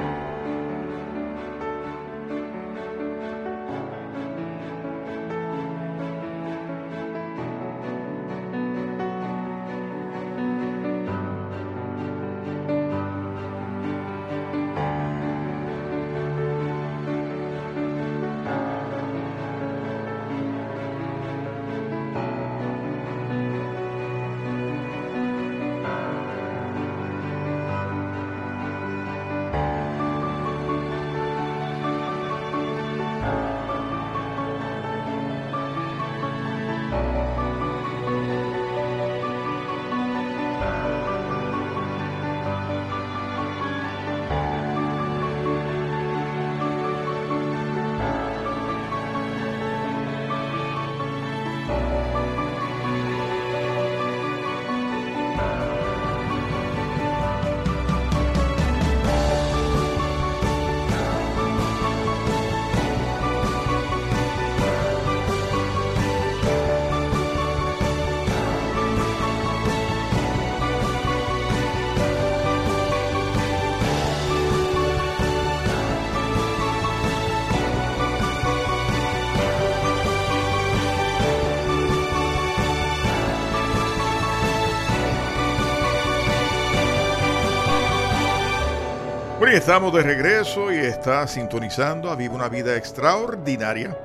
Estamos 89.44 89.92
de 89.92 90.02
regreso 90.02 90.72
y 90.72 90.76
está 90.78 91.26
sintonizando 91.26 92.10
a 92.10 92.16
Viva 92.16 92.34
una 92.34 92.48
Vida 92.48 92.76
Extraordinaria 92.76 93.96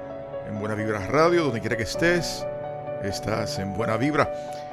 en 0.48 0.60
Buena 0.60 0.76
Vibra 0.76 1.00
Radio, 1.08 1.46
donde 1.46 1.60
quiera 1.60 1.76
que 1.76 1.84
estés, 1.84 2.46
estás 3.02 3.58
en 3.58 3.74
Buena 3.74 3.98
Vibra. 3.98 4.32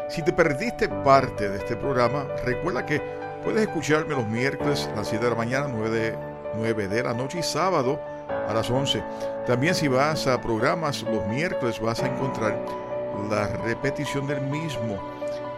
Si 0.09 0.23
te 0.23 0.33
perdiste 0.33 0.88
parte 0.88 1.49
de 1.49 1.59
este 1.59 1.77
programa, 1.77 2.27
recuerda 2.44 2.85
que 2.85 3.01
puedes 3.42 3.62
escucharme 3.62 4.14
los 4.14 4.27
miércoles 4.27 4.88
a 4.92 4.97
las 4.97 5.09
7 5.09 5.25
de 5.25 5.31
la 5.31 5.37
mañana, 5.37 5.68
9 5.68 5.90
de, 5.90 6.18
9 6.55 6.88
de 6.88 7.03
la 7.03 7.14
noche 7.14 7.38
y 7.38 7.42
sábado 7.42 8.01
a 8.29 8.53
las 8.53 8.68
11. 8.71 9.03
También 9.47 9.75
si 9.75 9.88
vas 9.88 10.27
a 10.27 10.40
programas 10.40 11.03
los 11.03 11.27
miércoles 11.27 11.81
vas 11.81 12.01
a 12.03 12.09
encontrar 12.09 12.59
la 13.31 13.49
repetición 13.64 14.27
del 14.27 14.42
mismo. 14.42 14.99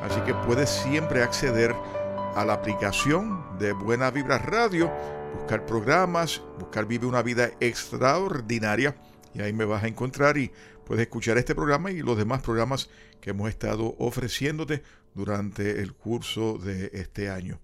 Así 0.02 0.20
que 0.20 0.34
puedes 0.34 0.70
siempre 0.70 1.22
acceder 1.22 1.72
a 1.72 1.99
la 2.36 2.54
aplicación 2.54 3.58
de 3.58 3.72
Buena 3.72 4.10
Vibra 4.10 4.38
Radio, 4.38 4.90
buscar 5.34 5.66
programas, 5.66 6.42
buscar 6.58 6.86
Vive 6.86 7.06
una 7.06 7.22
vida 7.22 7.50
extraordinaria 7.60 8.96
y 9.34 9.42
ahí 9.42 9.52
me 9.52 9.64
vas 9.66 9.84
a 9.84 9.88
encontrar 9.88 10.38
y 10.38 10.50
puedes 10.86 11.02
escuchar 11.02 11.36
este 11.36 11.54
programa 11.54 11.90
y 11.90 12.00
los 12.00 12.16
demás 12.16 12.40
programas 12.40 12.88
que 13.20 13.30
hemos 13.30 13.50
estado 13.50 13.94
ofreciéndote 13.98 14.82
durante 15.14 15.80
el 15.80 15.92
curso 15.92 16.56
de 16.56 16.90
este 16.94 17.28
año. 17.28 17.60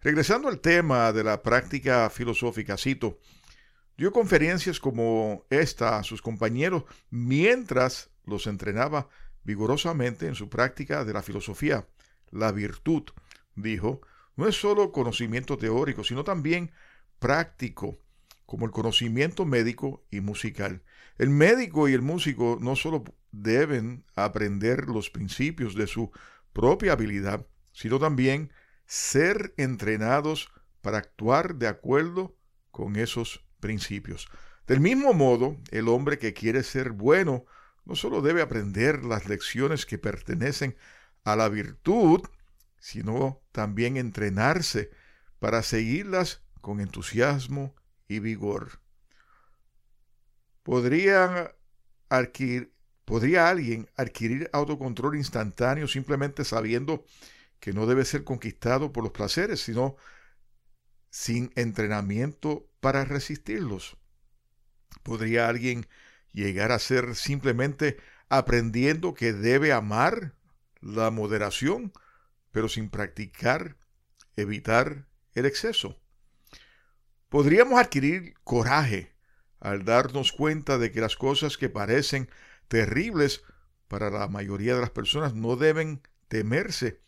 Regresando 0.00 0.48
al 0.48 0.60
tema 0.60 1.12
de 1.12 1.24
la 1.24 1.42
práctica 1.42 2.08
filosófica, 2.08 2.76
cito, 2.76 3.18
dio 3.96 4.12
conferencias 4.12 4.78
como 4.78 5.44
esta 5.50 5.98
a 5.98 6.04
sus 6.04 6.22
compañeros 6.22 6.84
mientras 7.10 8.10
los 8.24 8.46
entrenaba 8.46 9.08
vigorosamente 9.42 10.28
en 10.28 10.36
su 10.36 10.48
práctica 10.48 11.04
de 11.04 11.12
la 11.12 11.22
filosofía, 11.22 11.86
la 12.30 12.52
virtud, 12.52 13.04
dijo, 13.56 14.00
no 14.36 14.46
es 14.46 14.54
solo 14.54 14.92
conocimiento 14.92 15.56
teórico, 15.58 16.04
sino 16.04 16.22
también 16.24 16.70
práctico, 17.18 17.98
como 18.44 18.66
el 18.66 18.70
conocimiento 18.70 19.44
médico 19.44 20.04
y 20.10 20.20
musical. 20.20 20.82
El 21.18 21.30
médico 21.30 21.88
y 21.88 21.94
el 21.94 22.02
músico 22.02 22.58
no 22.60 22.76
solo 22.76 23.02
deben 23.32 24.04
aprender 24.14 24.88
los 24.88 25.10
principios 25.10 25.74
de 25.74 25.86
su 25.86 26.12
propia 26.52 26.92
habilidad, 26.92 27.46
sino 27.72 27.98
también 27.98 28.52
ser 28.86 29.52
entrenados 29.56 30.50
para 30.80 30.98
actuar 30.98 31.56
de 31.56 31.66
acuerdo 31.66 32.36
con 32.70 32.96
esos 32.96 33.44
principios. 33.60 34.28
Del 34.66 34.80
mismo 34.80 35.12
modo, 35.12 35.56
el 35.70 35.88
hombre 35.88 36.18
que 36.18 36.34
quiere 36.34 36.62
ser 36.62 36.92
bueno 36.92 37.44
no 37.84 37.94
solo 37.94 38.20
debe 38.20 38.42
aprender 38.42 39.04
las 39.04 39.28
lecciones 39.28 39.86
que 39.86 39.98
pertenecen 39.98 40.76
a 41.24 41.36
la 41.36 41.48
virtud, 41.48 42.20
sino 42.86 43.42
también 43.50 43.96
entrenarse 43.96 44.90
para 45.40 45.64
seguirlas 45.64 46.44
con 46.60 46.78
entusiasmo 46.80 47.74
y 48.06 48.20
vigor. 48.20 48.80
¿Podría, 50.62 51.56
adquirir, 52.08 52.72
¿Podría 53.04 53.48
alguien 53.48 53.90
adquirir 53.96 54.48
autocontrol 54.52 55.16
instantáneo 55.16 55.88
simplemente 55.88 56.44
sabiendo 56.44 57.04
que 57.58 57.72
no 57.72 57.86
debe 57.86 58.04
ser 58.04 58.22
conquistado 58.22 58.92
por 58.92 59.02
los 59.02 59.12
placeres, 59.12 59.58
sino 59.58 59.96
sin 61.10 61.50
entrenamiento 61.56 62.70
para 62.78 63.04
resistirlos? 63.04 63.96
¿Podría 65.02 65.48
alguien 65.48 65.88
llegar 66.32 66.70
a 66.70 66.78
ser 66.78 67.16
simplemente 67.16 67.96
aprendiendo 68.28 69.12
que 69.12 69.32
debe 69.32 69.72
amar 69.72 70.36
la 70.80 71.10
moderación 71.10 71.92
pero 72.56 72.70
sin 72.70 72.88
practicar, 72.88 73.76
evitar 74.34 75.04
el 75.34 75.44
exceso. 75.44 76.00
Podríamos 77.28 77.78
adquirir 77.78 78.32
coraje 78.44 79.14
al 79.60 79.84
darnos 79.84 80.32
cuenta 80.32 80.78
de 80.78 80.90
que 80.90 81.02
las 81.02 81.16
cosas 81.16 81.58
que 81.58 81.68
parecen 81.68 82.30
terribles 82.68 83.42
para 83.88 84.08
la 84.08 84.26
mayoría 84.28 84.74
de 84.74 84.80
las 84.80 84.88
personas 84.88 85.34
no 85.34 85.56
deben 85.56 86.00
temerse, 86.28 87.02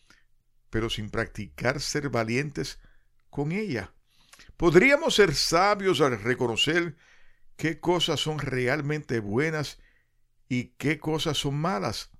pero 0.69 0.87
sin 0.87 1.09
practicar 1.09 1.81
ser 1.81 2.09
valientes 2.09 2.79
con 3.31 3.51
ella. 3.51 3.91
Podríamos 4.55 5.15
ser 5.15 5.33
sabios 5.33 5.99
al 5.99 6.21
reconocer 6.21 6.95
qué 7.55 7.79
cosas 7.79 8.19
son 8.19 8.37
realmente 8.37 9.19
buenas 9.19 9.79
y 10.47 10.75
qué 10.77 10.99
cosas 10.99 11.39
son 11.39 11.55
malas, 11.55 12.11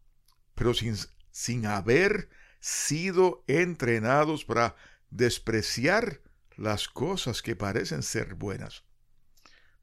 pero 0.56 0.74
sin, 0.74 0.96
sin 1.30 1.68
haber 1.68 2.28
sido 2.60 3.43
entrenados 3.48 4.45
para 4.45 4.76
despreciar 5.10 6.22
las 6.56 6.88
cosas 6.88 7.41
que 7.41 7.56
parecen 7.56 8.04
ser 8.04 8.36
buenas. 8.36 8.84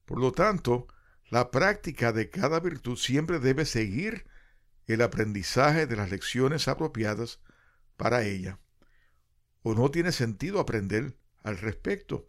Por 0.05 0.21
lo 0.21 0.33
tanto, 0.33 0.87
la 1.29 1.51
práctica 1.51 2.13
de 2.13 2.31
cada 2.31 2.61
virtud 2.61 2.97
siempre 2.97 3.41
debe 3.41 3.65
seguir 3.65 4.27
el 4.87 5.03
aprendizaje 5.03 5.87
de 5.87 5.97
las 5.97 6.11
lecciones 6.11 6.69
apropiadas 6.69 7.41
para 7.97 8.23
ella. 8.23 8.61
O 9.63 9.75
no 9.75 9.91
tiene 9.91 10.13
sentido 10.13 10.61
aprender 10.61 11.17
al 11.43 11.59
respecto. 11.59 12.29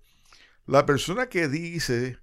La 0.65 0.85
persona 0.85 1.29
que 1.29 1.47
dice 1.47 2.17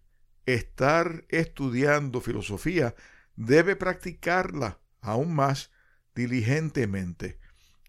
estar 0.47 1.25
estudiando 1.29 2.21
filosofía 2.21 2.95
debe 3.37 3.77
practicarla 3.77 4.81
aún 5.01 5.35
más 5.35 5.71
diligentemente 6.15 7.39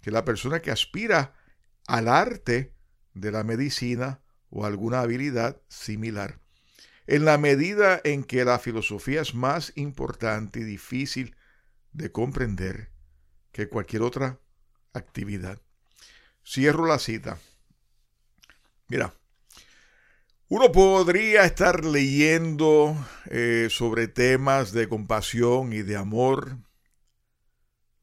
que 0.06 0.12
la 0.12 0.24
persona 0.24 0.62
que 0.62 0.70
aspira 0.70 1.34
al 1.88 2.08
arte 2.08 2.76
de 3.16 3.32
la 3.32 3.44
medicina 3.44 4.22
o 4.52 4.64
alguna 4.64 5.02
habilidad 5.02 5.64
similar. 5.68 6.38
En 7.08 7.26
la 7.26 7.40
medida 7.40 8.02
en 8.04 8.24
que 8.24 8.46
la 8.46 8.60
filosofía 8.60 9.24
es 9.24 9.34
más 9.34 9.74
importante 9.74 10.60
y 10.60 10.64
difícil 10.64 11.36
de 11.92 12.12
comprender 12.12 12.92
que 13.52 13.68
cualquier 13.68 14.04
otra 14.04 14.40
actividad. 14.94 15.60
Cierro 16.46 16.86
la 16.86 17.00
cita. 17.00 17.40
Mira, 18.88 19.12
Uno 20.50 20.72
podría 20.72 21.46
estar 21.46 21.84
leyendo 21.84 22.96
eh, 23.32 23.70
sobre 23.72 24.08
temas 24.08 24.72
de 24.72 24.88
compasión 24.88 25.74
y 25.74 25.82
de 25.82 25.98
amor, 25.98 26.60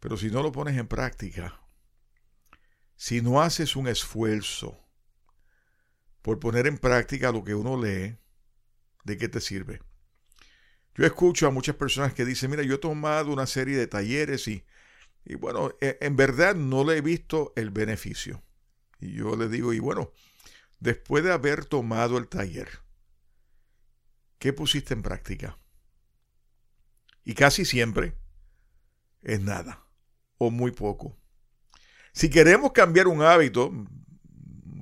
pero 0.00 0.16
si 0.16 0.32
no 0.32 0.42
lo 0.42 0.50
pones 0.50 0.76
en 0.76 0.88
práctica, 0.88 1.61
si 3.02 3.20
no 3.20 3.42
haces 3.42 3.74
un 3.74 3.88
esfuerzo 3.88 4.78
por 6.22 6.38
poner 6.38 6.68
en 6.68 6.78
práctica 6.78 7.32
lo 7.32 7.42
que 7.42 7.52
uno 7.52 7.76
lee, 7.76 8.16
¿de 9.02 9.16
qué 9.18 9.28
te 9.28 9.40
sirve? 9.40 9.82
Yo 10.94 11.04
escucho 11.04 11.48
a 11.48 11.50
muchas 11.50 11.74
personas 11.74 12.14
que 12.14 12.24
dicen, 12.24 12.52
mira, 12.52 12.62
yo 12.62 12.76
he 12.76 12.78
tomado 12.78 13.32
una 13.32 13.48
serie 13.48 13.76
de 13.76 13.88
talleres 13.88 14.46
y, 14.46 14.64
y 15.24 15.34
bueno, 15.34 15.72
e, 15.80 15.98
en 16.00 16.14
verdad 16.14 16.54
no 16.54 16.84
le 16.84 16.98
he 16.98 17.00
visto 17.00 17.52
el 17.56 17.70
beneficio. 17.70 18.40
Y 19.00 19.14
yo 19.14 19.34
le 19.34 19.48
digo, 19.48 19.72
y 19.72 19.80
bueno, 19.80 20.12
después 20.78 21.24
de 21.24 21.32
haber 21.32 21.64
tomado 21.64 22.18
el 22.18 22.28
taller, 22.28 22.68
¿qué 24.38 24.52
pusiste 24.52 24.94
en 24.94 25.02
práctica? 25.02 25.58
Y 27.24 27.34
casi 27.34 27.64
siempre 27.64 28.14
es 29.22 29.40
nada 29.40 29.88
o 30.38 30.52
muy 30.52 30.70
poco. 30.70 31.18
Si 32.12 32.28
queremos 32.28 32.72
cambiar 32.72 33.08
un 33.08 33.22
hábito, 33.22 33.72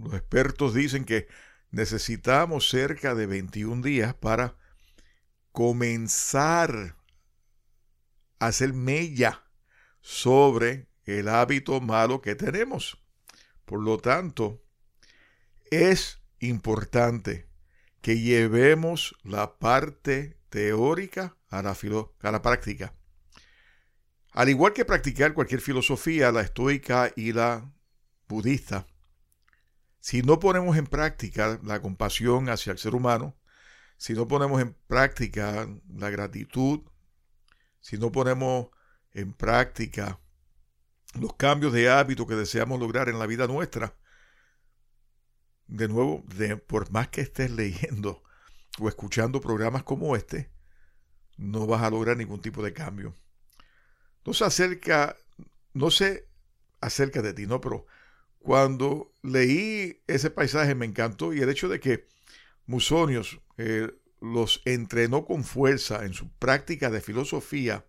los 0.03 0.15
expertos 0.15 0.75
dicen 0.75 1.05
que 1.05 1.29
necesitamos 1.71 2.69
cerca 2.69 3.15
de 3.15 3.27
21 3.27 3.83
días 3.83 4.15
para 4.15 4.57
comenzar 5.53 6.97
a 8.39 8.47
hacer 8.47 8.73
mella 8.73 9.45
sobre 10.01 10.89
el 11.05 11.29
hábito 11.29 11.81
malo 11.81 12.21
que 12.21 12.35
tenemos. 12.35 12.99
Por 13.65 13.81
lo 13.81 13.99
tanto, 13.99 14.63
es 15.71 16.21
importante 16.41 17.49
que 18.01 18.19
llevemos 18.19 19.15
la 19.23 19.59
parte 19.59 20.37
teórica 20.49 21.37
a 21.49 21.63
la, 21.63 21.77
a 22.23 22.33
la 22.33 22.43
práctica. 22.43 22.95
Al 24.33 24.49
igual 24.49 24.73
que 24.73 24.85
practicar 24.85 25.35
cualquier 25.35 25.61
filosofía, 25.61 26.31
la 26.31 26.43
estoica 26.43 27.13
y 27.17 27.33
la 27.33 27.73
budista, 28.29 28.87
si 29.99 30.23
no 30.23 30.39
ponemos 30.39 30.77
en 30.77 30.87
práctica 30.87 31.61
la 31.63 31.83
compasión 31.83 32.49
hacia 32.49 32.73
el 32.73 32.79
ser 32.79 32.95
humano, 32.95 33.37
si 33.97 34.15
no 34.15 34.27
ponemos 34.29 34.63
en 34.63 34.75
práctica 34.87 35.69
la 35.89 36.11
gratitud, 36.11 36.81
si 37.81 37.99
no 37.99 38.11
ponemos 38.11 38.69
en 39.13 39.33
práctica 39.33 40.21
los 41.19 41.35
cambios 41.35 41.73
de 41.73 41.91
hábito 41.91 42.27
que 42.27 42.35
deseamos 42.35 42.81
lograr 42.81 43.09
en 43.09 43.19
la 43.19 43.27
vida 43.27 43.47
nuestra, 43.47 43.95
de 45.67 45.89
nuevo, 45.89 46.25
de, 46.35 46.57
por 46.57 46.91
más 46.91 47.09
que 47.09 47.21
estés 47.21 47.51
leyendo 47.57 48.23
o 48.79 48.89
escuchando 48.89 49.41
programas 49.41 49.83
como 49.83 50.17
este, 50.17 50.51
no 51.37 51.67
vas 51.67 51.83
a 51.83 51.91
lograr 51.91 52.17
ningún 52.17 52.41
tipo 52.41 52.63
de 52.63 52.73
cambio. 52.73 53.15
No 54.25 54.35
se 54.35 54.45
acerca, 54.45 55.17
no 55.73 55.91
sé 55.91 56.29
acerca 56.81 57.23
de 57.23 57.33
ti, 57.35 57.47
no, 57.47 57.61
pero 57.61 57.87
cuando 58.39 59.15
leí 59.23 60.03
ese 60.07 60.31
paisaje 60.31 60.75
me 60.75 60.87
encantó 60.87 61.33
y 61.33 61.41
el 61.41 61.49
hecho 61.49 61.69
de 61.69 61.81
que 61.81 62.07
Musonios 62.67 63.41
eh, 63.59 63.91
los 64.21 64.63
entrenó 64.65 65.25
con 65.25 65.45
fuerza 65.45 66.05
en 66.05 66.15
su 66.15 66.31
práctica 66.33 66.91
de 66.91 67.01
filosofía, 67.01 67.87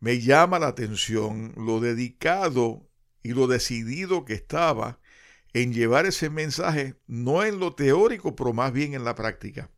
me 0.00 0.20
llama 0.20 0.58
la 0.58 0.68
atención 0.68 1.54
lo 1.56 1.80
dedicado 1.80 2.88
y 3.22 3.32
lo 3.32 3.46
decidido 3.46 4.24
que 4.24 4.34
estaba 4.34 5.00
en 5.54 5.72
llevar 5.72 6.04
ese 6.04 6.30
mensaje, 6.30 6.96
no 7.06 7.44
en 7.44 7.58
lo 7.58 7.74
teórico, 7.74 8.36
pero 8.36 8.52
más 8.52 8.72
bien 8.72 8.94
en 8.94 9.04
la 9.04 9.14
práctica. 9.14 9.70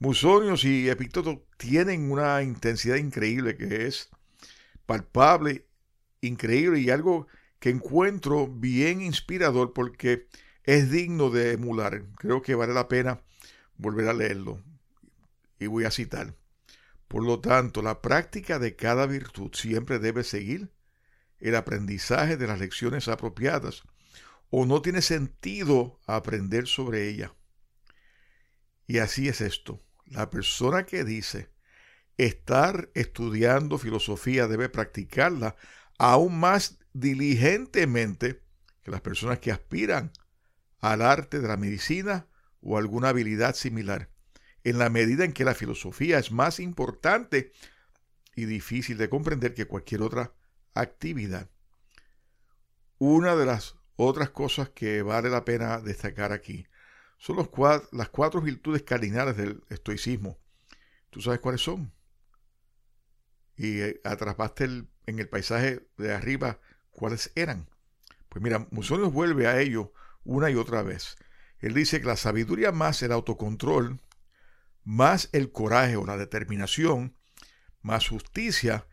Musonios 0.00 0.64
y 0.64 0.88
Epicteto 0.88 1.44
tienen 1.56 2.12
una 2.12 2.42
intensidad 2.42 2.96
increíble 2.96 3.56
que 3.56 3.86
es 3.86 4.10
palpable, 4.86 5.66
increíble 6.20 6.78
y 6.78 6.90
algo 6.90 7.26
que 7.58 7.70
encuentro 7.70 8.46
bien 8.46 9.00
inspirador 9.00 9.72
porque 9.72 10.28
es 10.62 10.90
digno 10.90 11.30
de 11.30 11.52
emular. 11.52 12.04
Creo 12.16 12.42
que 12.42 12.54
vale 12.54 12.74
la 12.74 12.86
pena 12.86 13.22
volver 13.76 14.08
a 14.08 14.12
leerlo. 14.12 14.62
Y 15.58 15.66
voy 15.66 15.84
a 15.84 15.90
citar. 15.90 16.36
Por 17.08 17.24
lo 17.24 17.40
tanto, 17.40 17.82
la 17.82 18.00
práctica 18.00 18.60
de 18.60 18.76
cada 18.76 19.06
virtud 19.06 19.50
siempre 19.54 19.98
debe 19.98 20.22
seguir 20.22 20.70
el 21.40 21.56
aprendizaje 21.56 22.36
de 22.36 22.46
las 22.46 22.60
lecciones 22.60 23.08
apropiadas 23.08 23.82
o 24.50 24.64
no 24.64 24.80
tiene 24.80 25.02
sentido 25.02 25.98
aprender 26.06 26.68
sobre 26.68 27.08
ella. 27.08 27.34
Y 28.86 28.98
así 28.98 29.28
es 29.28 29.40
esto. 29.40 29.82
La 30.10 30.30
persona 30.30 30.84
que 30.84 31.04
dice 31.04 31.50
estar 32.16 32.90
estudiando 32.94 33.78
filosofía 33.78 34.48
debe 34.48 34.68
practicarla 34.68 35.56
aún 35.98 36.38
más 36.38 36.78
diligentemente 36.92 38.42
que 38.82 38.90
las 38.90 39.00
personas 39.00 39.38
que 39.38 39.52
aspiran 39.52 40.12
al 40.80 41.02
arte 41.02 41.40
de 41.40 41.48
la 41.48 41.56
medicina 41.56 42.26
o 42.60 42.78
alguna 42.78 43.10
habilidad 43.10 43.54
similar, 43.54 44.10
en 44.64 44.78
la 44.78 44.90
medida 44.90 45.24
en 45.24 45.32
que 45.32 45.44
la 45.44 45.54
filosofía 45.54 46.18
es 46.18 46.32
más 46.32 46.58
importante 46.60 47.52
y 48.34 48.46
difícil 48.46 48.98
de 48.98 49.08
comprender 49.08 49.54
que 49.54 49.66
cualquier 49.66 50.02
otra 50.02 50.32
actividad. 50.74 51.50
Una 52.98 53.36
de 53.36 53.46
las 53.46 53.76
otras 53.96 54.30
cosas 54.30 54.70
que 54.70 55.02
vale 55.02 55.28
la 55.28 55.44
pena 55.44 55.80
destacar 55.80 56.32
aquí 56.32 56.66
son 57.18 57.36
los 57.36 57.48
las 57.92 58.08
cuatro 58.08 58.40
virtudes 58.40 58.82
cardinales 58.82 59.36
del 59.36 59.62
estoicismo. 59.68 60.38
¿Tú 61.10 61.20
sabes 61.20 61.40
cuáles 61.40 61.60
son? 61.60 61.92
Y 63.56 63.80
eh, 63.80 64.00
atrapaste 64.04 64.64
en 64.64 65.18
el 65.18 65.28
paisaje 65.28 65.86
de 65.96 66.14
arriba 66.14 66.60
cuáles 66.90 67.32
eran. 67.34 67.68
Pues 68.28 68.42
mira, 68.42 68.66
Musonius 68.70 69.12
vuelve 69.12 69.46
a 69.46 69.60
ello 69.60 69.92
una 70.24 70.50
y 70.50 70.54
otra 70.54 70.82
vez. 70.82 71.16
Él 71.58 71.74
dice 71.74 72.00
que 72.00 72.06
la 72.06 72.16
sabiduría 72.16 72.70
más 72.70 73.02
el 73.02 73.10
autocontrol, 73.10 74.00
más 74.84 75.28
el 75.32 75.50
coraje 75.50 75.96
o 75.96 76.06
la 76.06 76.16
determinación, 76.16 77.16
más 77.82 78.08
justicia, 78.08 78.86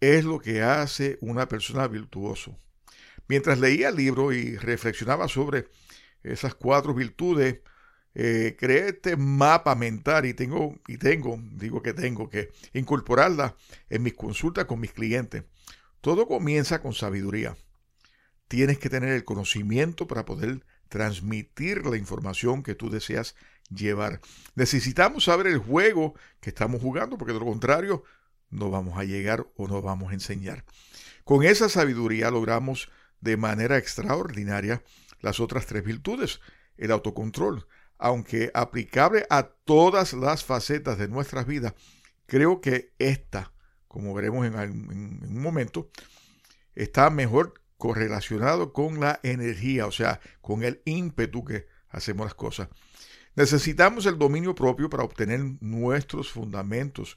es 0.00 0.24
lo 0.24 0.38
que 0.38 0.62
hace 0.62 1.18
una 1.20 1.48
persona 1.48 1.88
virtuoso. 1.88 2.58
Mientras 3.26 3.58
leía 3.58 3.88
el 3.88 3.96
libro 3.96 4.32
y 4.32 4.56
reflexionaba 4.58 5.28
sobre 5.28 5.66
esas 6.24 6.54
cuatro 6.54 6.94
virtudes, 6.94 7.60
eh, 8.14 8.56
creé 8.58 8.88
este 8.88 9.16
mapa 9.16 9.74
mental 9.74 10.24
y 10.26 10.34
tengo, 10.34 10.78
y 10.86 10.98
tengo, 10.98 11.38
digo 11.52 11.82
que 11.82 11.92
tengo 11.92 12.28
que 12.28 12.50
incorporarla 12.72 13.56
en 13.90 14.02
mis 14.02 14.14
consultas 14.14 14.64
con 14.66 14.80
mis 14.80 14.92
clientes. 14.92 15.44
Todo 16.00 16.26
comienza 16.26 16.80
con 16.80 16.94
sabiduría. 16.94 17.56
Tienes 18.48 18.78
que 18.78 18.90
tener 18.90 19.10
el 19.10 19.24
conocimiento 19.24 20.06
para 20.06 20.24
poder 20.24 20.64
transmitir 20.88 21.86
la 21.86 21.96
información 21.96 22.62
que 22.62 22.74
tú 22.74 22.90
deseas 22.90 23.34
llevar. 23.68 24.20
Necesitamos 24.54 25.24
saber 25.24 25.46
el 25.46 25.58
juego 25.58 26.14
que 26.40 26.50
estamos 26.50 26.80
jugando, 26.80 27.18
porque 27.18 27.32
de 27.32 27.40
lo 27.40 27.46
contrario 27.46 28.04
no 28.50 28.70
vamos 28.70 28.98
a 28.98 29.04
llegar 29.04 29.46
o 29.56 29.66
no 29.66 29.82
vamos 29.82 30.10
a 30.10 30.14
enseñar. 30.14 30.64
Con 31.24 31.42
esa 31.42 31.68
sabiduría 31.68 32.30
logramos 32.30 32.90
de 33.20 33.36
manera 33.36 33.78
extraordinaria 33.78 34.82
las 35.24 35.40
otras 35.40 35.66
tres 35.66 35.82
virtudes. 35.82 36.40
El 36.76 36.92
autocontrol, 36.92 37.66
aunque 37.98 38.50
aplicable 38.52 39.26
a 39.30 39.44
todas 39.44 40.12
las 40.12 40.44
facetas 40.44 40.98
de 40.98 41.08
nuestras 41.08 41.46
vidas, 41.46 41.72
creo 42.26 42.60
que 42.60 42.92
esta, 42.98 43.52
como 43.88 44.12
veremos 44.12 44.46
en, 44.46 44.54
un 44.54 45.42
momento, 45.42 45.90
está 46.74 47.08
mejor 47.08 47.54
correlacionado 47.78 48.72
con 48.72 49.00
la 49.00 49.18
energía, 49.22 49.86
o 49.86 49.92
sea, 49.92 50.20
con 50.42 50.62
el 50.62 50.82
ímpetu 50.84 51.42
que 51.42 51.66
hacemos 51.88 52.26
las 52.26 52.34
cosas. 52.34 52.68
Necesitamos 53.34 54.04
el 54.06 54.18
dominio 54.18 54.54
propio 54.54 54.90
para 54.90 55.04
obtener 55.04 55.40
nuestros 55.60 56.30
fundamentos, 56.30 57.16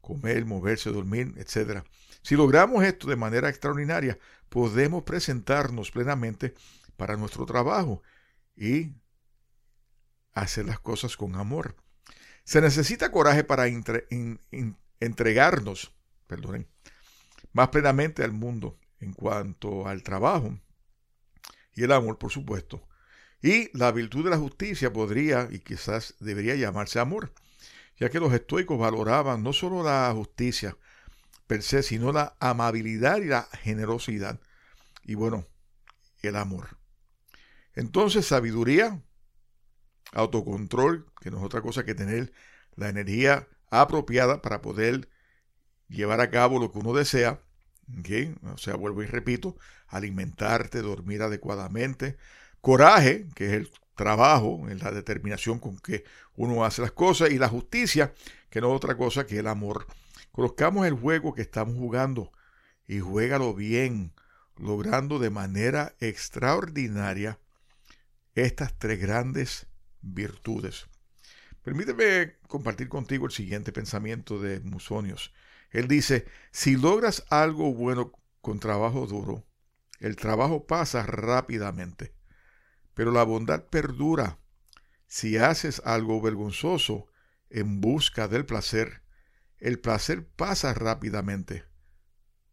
comer, 0.00 0.46
moverse, 0.46 0.90
dormir, 0.90 1.34
etc. 1.36 1.82
Si 2.22 2.36
logramos 2.36 2.84
esto 2.84 3.08
de 3.08 3.16
manera 3.16 3.48
extraordinaria, 3.48 4.16
podemos 4.48 5.02
presentarnos 5.02 5.90
plenamente 5.90 6.54
para 6.98 7.16
nuestro 7.16 7.46
trabajo 7.46 8.02
y 8.56 8.92
hacer 10.34 10.66
las 10.66 10.80
cosas 10.80 11.16
con 11.16 11.36
amor. 11.36 11.76
Se 12.44 12.60
necesita 12.60 13.10
coraje 13.12 13.44
para 13.44 13.66
entregarnos, 15.00 15.94
perdonen, 16.26 16.66
más 17.52 17.68
plenamente 17.68 18.24
al 18.24 18.32
mundo 18.32 18.78
en 19.00 19.14
cuanto 19.14 19.86
al 19.86 20.02
trabajo 20.02 20.58
y 21.74 21.84
el 21.84 21.92
amor, 21.92 22.18
por 22.18 22.32
supuesto. 22.32 22.88
Y 23.40 23.76
la 23.78 23.92
virtud 23.92 24.24
de 24.24 24.30
la 24.30 24.38
justicia 24.38 24.92
podría 24.92 25.48
y 25.48 25.60
quizás 25.60 26.16
debería 26.18 26.56
llamarse 26.56 26.98
amor, 26.98 27.32
ya 27.96 28.10
que 28.10 28.18
los 28.18 28.32
estoicos 28.32 28.78
valoraban 28.78 29.44
no 29.44 29.52
solo 29.52 29.84
la 29.84 30.12
justicia 30.12 30.76
per 31.46 31.62
se, 31.62 31.84
sino 31.84 32.12
la 32.12 32.34
amabilidad 32.40 33.18
y 33.18 33.26
la 33.26 33.42
generosidad. 33.62 34.40
Y 35.04 35.14
bueno, 35.14 35.46
el 36.22 36.34
amor. 36.34 36.77
Entonces, 37.78 38.26
sabiduría, 38.26 39.00
autocontrol, 40.10 41.06
que 41.20 41.30
no 41.30 41.38
es 41.38 41.44
otra 41.44 41.62
cosa 41.62 41.84
que 41.84 41.94
tener 41.94 42.32
la 42.74 42.88
energía 42.88 43.46
apropiada 43.70 44.42
para 44.42 44.60
poder 44.62 45.08
llevar 45.86 46.20
a 46.20 46.28
cabo 46.28 46.58
lo 46.58 46.72
que 46.72 46.80
uno 46.80 46.92
desea. 46.92 47.40
O 48.52 48.58
sea, 48.58 48.74
vuelvo 48.74 49.04
y 49.04 49.06
repito, 49.06 49.56
alimentarte, 49.86 50.82
dormir 50.82 51.22
adecuadamente. 51.22 52.16
Coraje, 52.60 53.28
que 53.36 53.46
es 53.46 53.52
el 53.52 53.70
trabajo, 53.94 54.66
la 54.66 54.90
determinación 54.90 55.60
con 55.60 55.78
que 55.78 56.02
uno 56.34 56.64
hace 56.64 56.82
las 56.82 56.90
cosas. 56.90 57.30
Y 57.30 57.38
la 57.38 57.48
justicia, 57.48 58.12
que 58.50 58.60
no 58.60 58.70
es 58.70 58.76
otra 58.76 58.96
cosa 58.96 59.24
que 59.24 59.38
el 59.38 59.46
amor. 59.46 59.86
Conozcamos 60.32 60.84
el 60.84 60.94
juego 60.94 61.32
que 61.32 61.42
estamos 61.42 61.76
jugando 61.76 62.32
y 62.88 62.98
juégalo 62.98 63.54
bien, 63.54 64.12
logrando 64.56 65.20
de 65.20 65.30
manera 65.30 65.94
extraordinaria 66.00 67.38
estas 68.42 68.78
tres 68.78 69.00
grandes 69.00 69.66
virtudes. 70.00 70.86
Permíteme 71.62 72.38
compartir 72.46 72.88
contigo 72.88 73.26
el 73.26 73.32
siguiente 73.32 73.72
pensamiento 73.72 74.40
de 74.40 74.60
Musonios. 74.60 75.32
Él 75.70 75.88
dice, 75.88 76.26
si 76.50 76.76
logras 76.76 77.24
algo 77.30 77.74
bueno 77.74 78.12
con 78.40 78.58
trabajo 78.58 79.06
duro, 79.06 79.46
el 80.00 80.16
trabajo 80.16 80.66
pasa 80.66 81.04
rápidamente, 81.04 82.14
pero 82.94 83.10
la 83.10 83.24
bondad 83.24 83.64
perdura. 83.64 84.38
Si 85.06 85.36
haces 85.36 85.82
algo 85.84 86.20
vergonzoso 86.20 87.06
en 87.50 87.80
busca 87.80 88.28
del 88.28 88.46
placer, 88.46 89.02
el 89.58 89.78
placer 89.80 90.26
pasa 90.26 90.72
rápidamente, 90.74 91.64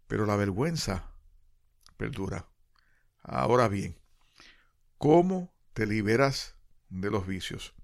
pero 0.08 0.26
la 0.26 0.36
vergüenza 0.36 1.12
perdura. 1.98 2.50
Ahora 3.22 3.68
bien, 3.68 4.00
¿cómo 4.98 5.55
te 5.76 5.86
liberas 5.86 6.56
de 6.90 7.12
los 7.12 7.28
vicios? 7.28 7.76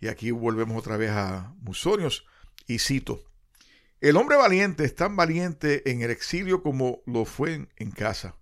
Y 0.00 0.08
aquí 0.08 0.30
volvemos 0.30 0.78
otra 0.78 0.96
vez 0.96 1.10
a 1.10 1.54
Musonios 1.60 2.26
y 2.66 2.78
cito, 2.78 3.22
el 4.00 4.16
hombre 4.16 4.36
valiente 4.36 4.84
es 4.84 4.94
tan 4.94 5.14
valiente 5.14 5.90
en 5.90 6.00
el 6.00 6.10
exilio 6.10 6.62
como 6.62 7.02
lo 7.04 7.26
fue 7.26 7.68
en, 7.76 7.90
casa. 7.90 8.36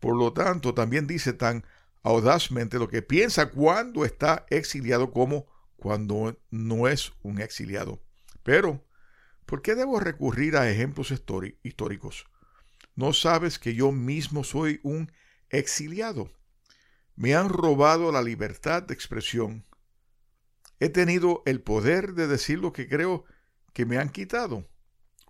Por 0.00 0.16
lo 0.16 0.32
tanto, 0.32 0.74
también 0.74 1.06
dice 1.06 1.32
tan 1.32 1.64
audazmente 2.02 2.80
lo 2.80 2.88
que 2.88 3.02
piensa 3.02 3.50
cuando 3.50 4.04
está 4.04 4.44
exiliado 4.50 5.12
como 5.12 5.46
cuando 5.76 6.36
no 6.50 6.88
es 6.88 7.12
un 7.22 7.40
exiliado. 7.40 8.02
Pero, 8.42 8.84
¿por 9.44 9.62
qué 9.62 9.76
debo 9.76 10.00
recurrir 10.00 10.56
a 10.56 10.68
ejemplos 10.68 11.12
históricos? 11.62 12.26
¿No 12.96 13.12
sabes 13.12 13.60
que 13.60 13.74
yo 13.74 13.92
mismo 13.92 14.42
soy 14.42 14.80
un 14.82 15.12
exiliado? 15.48 16.32
Me 17.16 17.34
han 17.34 17.48
robado 17.48 18.12
la 18.12 18.22
libertad 18.22 18.82
de 18.82 18.94
expresión. 18.94 19.64
He 20.78 20.90
tenido 20.90 21.42
el 21.46 21.60
poder 21.62 22.12
de 22.14 22.28
decir 22.28 22.58
lo 22.58 22.72
que 22.72 22.88
creo 22.88 23.24
que 23.72 23.86
me 23.86 23.98
han 23.98 24.10
quitado 24.10 24.68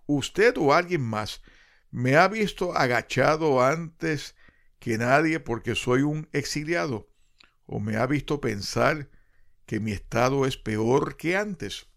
usted 0.06 0.56
o 0.56 0.72
alguien 0.72 1.02
más 1.02 1.42
me 1.90 2.16
ha 2.16 2.28
visto 2.28 2.76
agachado 2.76 3.62
antes 3.62 4.34
que 4.78 4.98
nadie 4.98 5.40
porque 5.40 5.74
soy 5.74 6.02
un 6.02 6.28
exiliado, 6.32 7.08
o 7.64 7.80
me 7.80 7.96
ha 7.96 8.06
visto 8.06 8.40
pensar 8.40 9.08
que 9.66 9.80
mi 9.80 9.92
estado 9.92 10.46
es 10.46 10.56
peor 10.56 11.16
que 11.16 11.36
antes. 11.36 11.88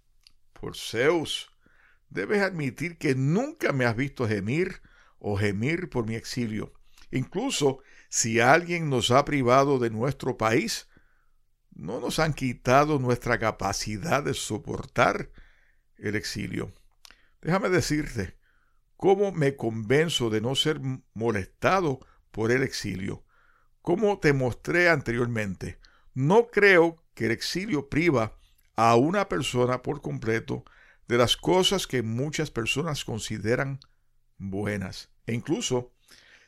Por 0.54 0.76
Zeus, 0.76 1.52
debes 2.10 2.42
admitir 2.42 2.98
que 2.98 3.16
nunca 3.16 3.74
me 3.74 3.86
has 3.86 3.96
visto 3.96 4.28
gemir 4.28 4.82
o 5.20 5.38
gemir 5.38 5.90
por 5.90 6.08
mi 6.08 6.16
exilio. 6.16 6.74
Incluso 7.12 7.80
si 8.10 8.40
alguien 8.40 8.90
nos 8.90 9.12
ha 9.12 9.24
privado 9.24 9.80
de 9.80 9.92
nuestro 9.92 10.38
país, 10.38 10.88
no 11.72 12.00
nos 12.00 12.20
han 12.20 12.34
quitado 12.34 13.00
nuestra 13.00 13.40
capacidad 13.40 14.24
de 14.24 14.34
soportar 14.34 15.30
el 15.98 16.16
exilio. 16.16 16.74
Déjame 17.42 17.70
decirte 17.70 18.38
cómo 18.98 19.32
me 19.32 19.56
convenzo 19.56 20.30
de 20.30 20.42
no 20.42 20.56
ser 20.56 20.82
molestado 21.14 22.00
por 22.32 22.52
el 22.52 22.64
exilio. 22.64 23.24
Como 23.82 24.20
te 24.20 24.34
mostré 24.34 24.90
anteriormente, 24.90 25.80
no 26.14 26.48
creo 26.48 27.06
que 27.14 27.28
el 27.28 27.32
exilio 27.32 27.90
priva 27.90 28.38
a 28.76 28.96
una 28.96 29.30
persona 29.30 29.82
por 29.82 30.02
completo 30.02 30.66
de 31.08 31.18
las 31.18 31.38
cosas 31.38 31.88
que 31.88 32.02
muchas 32.02 32.52
personas 32.52 33.06
consideran 33.06 33.80
buenas. 34.38 35.10
E 35.26 35.34
incluso 35.34 35.94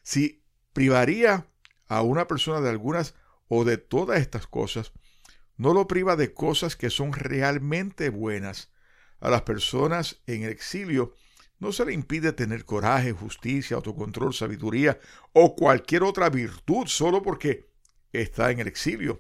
si 0.04 0.44
privaría 0.74 1.48
a 1.92 2.02
una 2.04 2.26
persona 2.26 2.62
de 2.62 2.70
algunas 2.70 3.16
o 3.50 3.66
de 3.66 3.78
todas 3.78 4.22
estas 4.22 4.48
cosas, 4.48 4.94
no 5.58 5.74
lo 5.74 5.88
priva 5.88 6.16
de 6.16 6.34
cosas 6.34 6.78
que 6.78 6.90
son 6.90 7.12
realmente 7.12 8.10
buenas 8.10 8.72
a 9.20 9.30
las 9.30 9.42
personas 9.42 10.22
en 10.26 10.44
el 10.44 10.52
exilio 10.52 11.14
no 11.60 11.72
se 11.72 11.86
le 11.86 11.94
impide 11.94 12.34
tener 12.34 12.66
coraje, 12.66 13.12
justicia, 13.12 13.76
autocontrol, 13.76 14.34
sabiduría 14.34 15.00
o 15.32 15.56
cualquier 15.56 16.04
otra 16.04 16.30
virtud 16.30 16.88
solo 16.88 17.22
porque 17.22 17.70
está 18.14 18.50
en 18.52 18.62
el 18.62 18.68
exilio. 18.68 19.20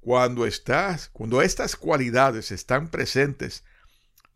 Cuando 0.00 0.46
estás, 0.46 1.08
cuando 1.08 1.40
estas 1.40 1.76
cualidades 1.76 2.50
están 2.50 2.90
presentes, 2.90 3.64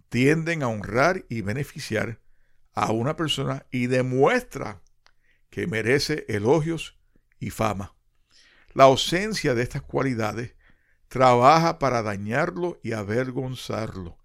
tienden 0.09 0.63
a 0.63 0.69
honrar 0.69 1.27
y 1.29 1.43
beneficiar 1.43 2.19
a 2.73 2.93
una 2.93 3.15
persona 3.17 3.67
y 3.71 3.89
demuestra 3.89 4.81
que 5.51 5.67
merece 5.67 6.25
elogios 6.29 6.98
y 7.39 7.51
fama. 7.51 7.95
La 8.75 8.85
ausencia 8.85 9.55
de 9.55 9.63
estas 9.63 9.83
cualidades 9.83 10.55
trabaja 11.09 11.79
para 11.79 12.03
dañarlo 12.03 12.79
y 12.83 12.93
avergonzarlo 12.93 14.19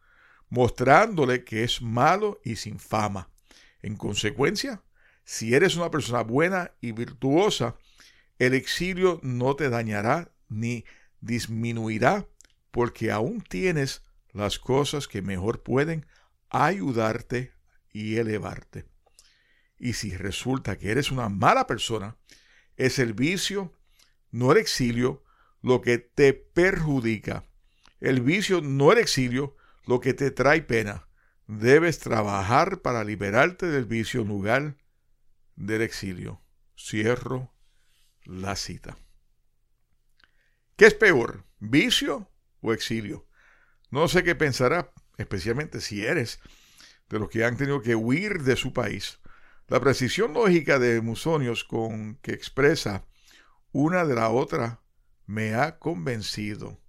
mostrándole 0.53 1.43
que 1.43 1.63
es 1.63 1.81
malo 1.81 2.39
y 2.43 2.57
sin 2.57 2.77
fama. 2.77 3.31
En 3.81 3.95
consecuencia, 3.95 4.83
si 5.25 5.55
eres 5.55 5.75
una 5.75 5.89
persona 5.89 6.21
buena 6.21 6.73
y 6.79 6.91
virtuosa, 6.91 7.75
el 8.37 8.53
exilio 8.53 9.19
no 9.23 9.55
te 9.55 9.69
dañará 9.69 10.31
ni 10.49 10.85
disminuirá, 11.21 12.27
porque 12.69 13.11
aún 13.11 13.41
tienes 13.41 14.03
las 14.31 14.59
cosas 14.59 15.07
que 15.07 15.23
mejor 15.23 15.63
pueden 15.63 16.05
ayudarte 16.51 17.53
y 17.91 18.17
elevarte. 18.17 18.85
Y 19.79 19.93
si 19.93 20.15
resulta 20.15 20.77
que 20.77 20.91
eres 20.91 21.09
una 21.09 21.29
mala 21.29 21.65
persona, 21.65 22.15
es 22.77 22.99
el 22.99 23.13
vicio, 23.13 23.73
no 24.31 24.51
el 24.51 24.57
exilio, 24.57 25.23
lo 25.61 25.81
que 25.81 25.97
te 25.97 26.33
perjudica. 26.33 27.45
El 27.99 28.21
vicio, 28.21 28.61
no 28.61 28.91
el 28.91 28.97
exilio, 28.97 29.55
lo 29.85 29.99
que 29.99 30.13
te 30.13 30.31
trae 30.31 30.61
pena. 30.61 31.07
Debes 31.47 31.99
trabajar 31.99 32.81
para 32.81 33.03
liberarte 33.03 33.67
del 33.67 33.85
vicio 33.85 34.21
en 34.21 34.27
lugar 34.27 34.77
del 35.55 35.81
exilio. 35.81 36.41
Cierro 36.77 37.53
la 38.25 38.55
cita. 38.55 38.97
¿Qué 40.75 40.87
es 40.87 40.93
peor, 40.93 41.45
vicio 41.59 42.29
o 42.61 42.73
exilio? 42.73 43.27
No 43.91 44.07
sé 44.07 44.23
qué 44.23 44.35
pensará, 44.35 44.91
especialmente 45.17 45.79
si 45.81 46.03
eres 46.03 46.39
de 47.09 47.19
los 47.19 47.29
que 47.29 47.45
han 47.45 47.57
tenido 47.57 47.81
que 47.81 47.95
huir 47.95 48.41
de 48.41 48.55
su 48.55 48.73
país. 48.73 49.19
La 49.73 49.79
precisión 49.79 50.33
lógica 50.33 50.77
de 50.77 51.01
Musonios 51.01 51.63
con 51.63 52.17
que 52.17 52.31
expresa 52.31 53.07
una 53.71 54.05
de 54.05 54.13
la 54.13 54.29
otra 54.29 54.83
me 55.25 55.55
ha 55.55 55.79
convencido 55.79 56.79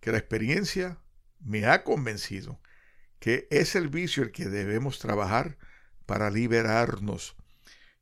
que 0.00 0.10
la 0.10 0.18
experiencia 0.18 0.98
me 1.38 1.66
ha 1.66 1.84
convencido 1.84 2.60
que 3.20 3.46
es 3.52 3.76
el 3.76 3.86
vicio 3.86 4.24
el 4.24 4.32
que 4.32 4.46
debemos 4.46 4.98
trabajar 4.98 5.58
para 6.06 6.28
liberarnos, 6.28 7.36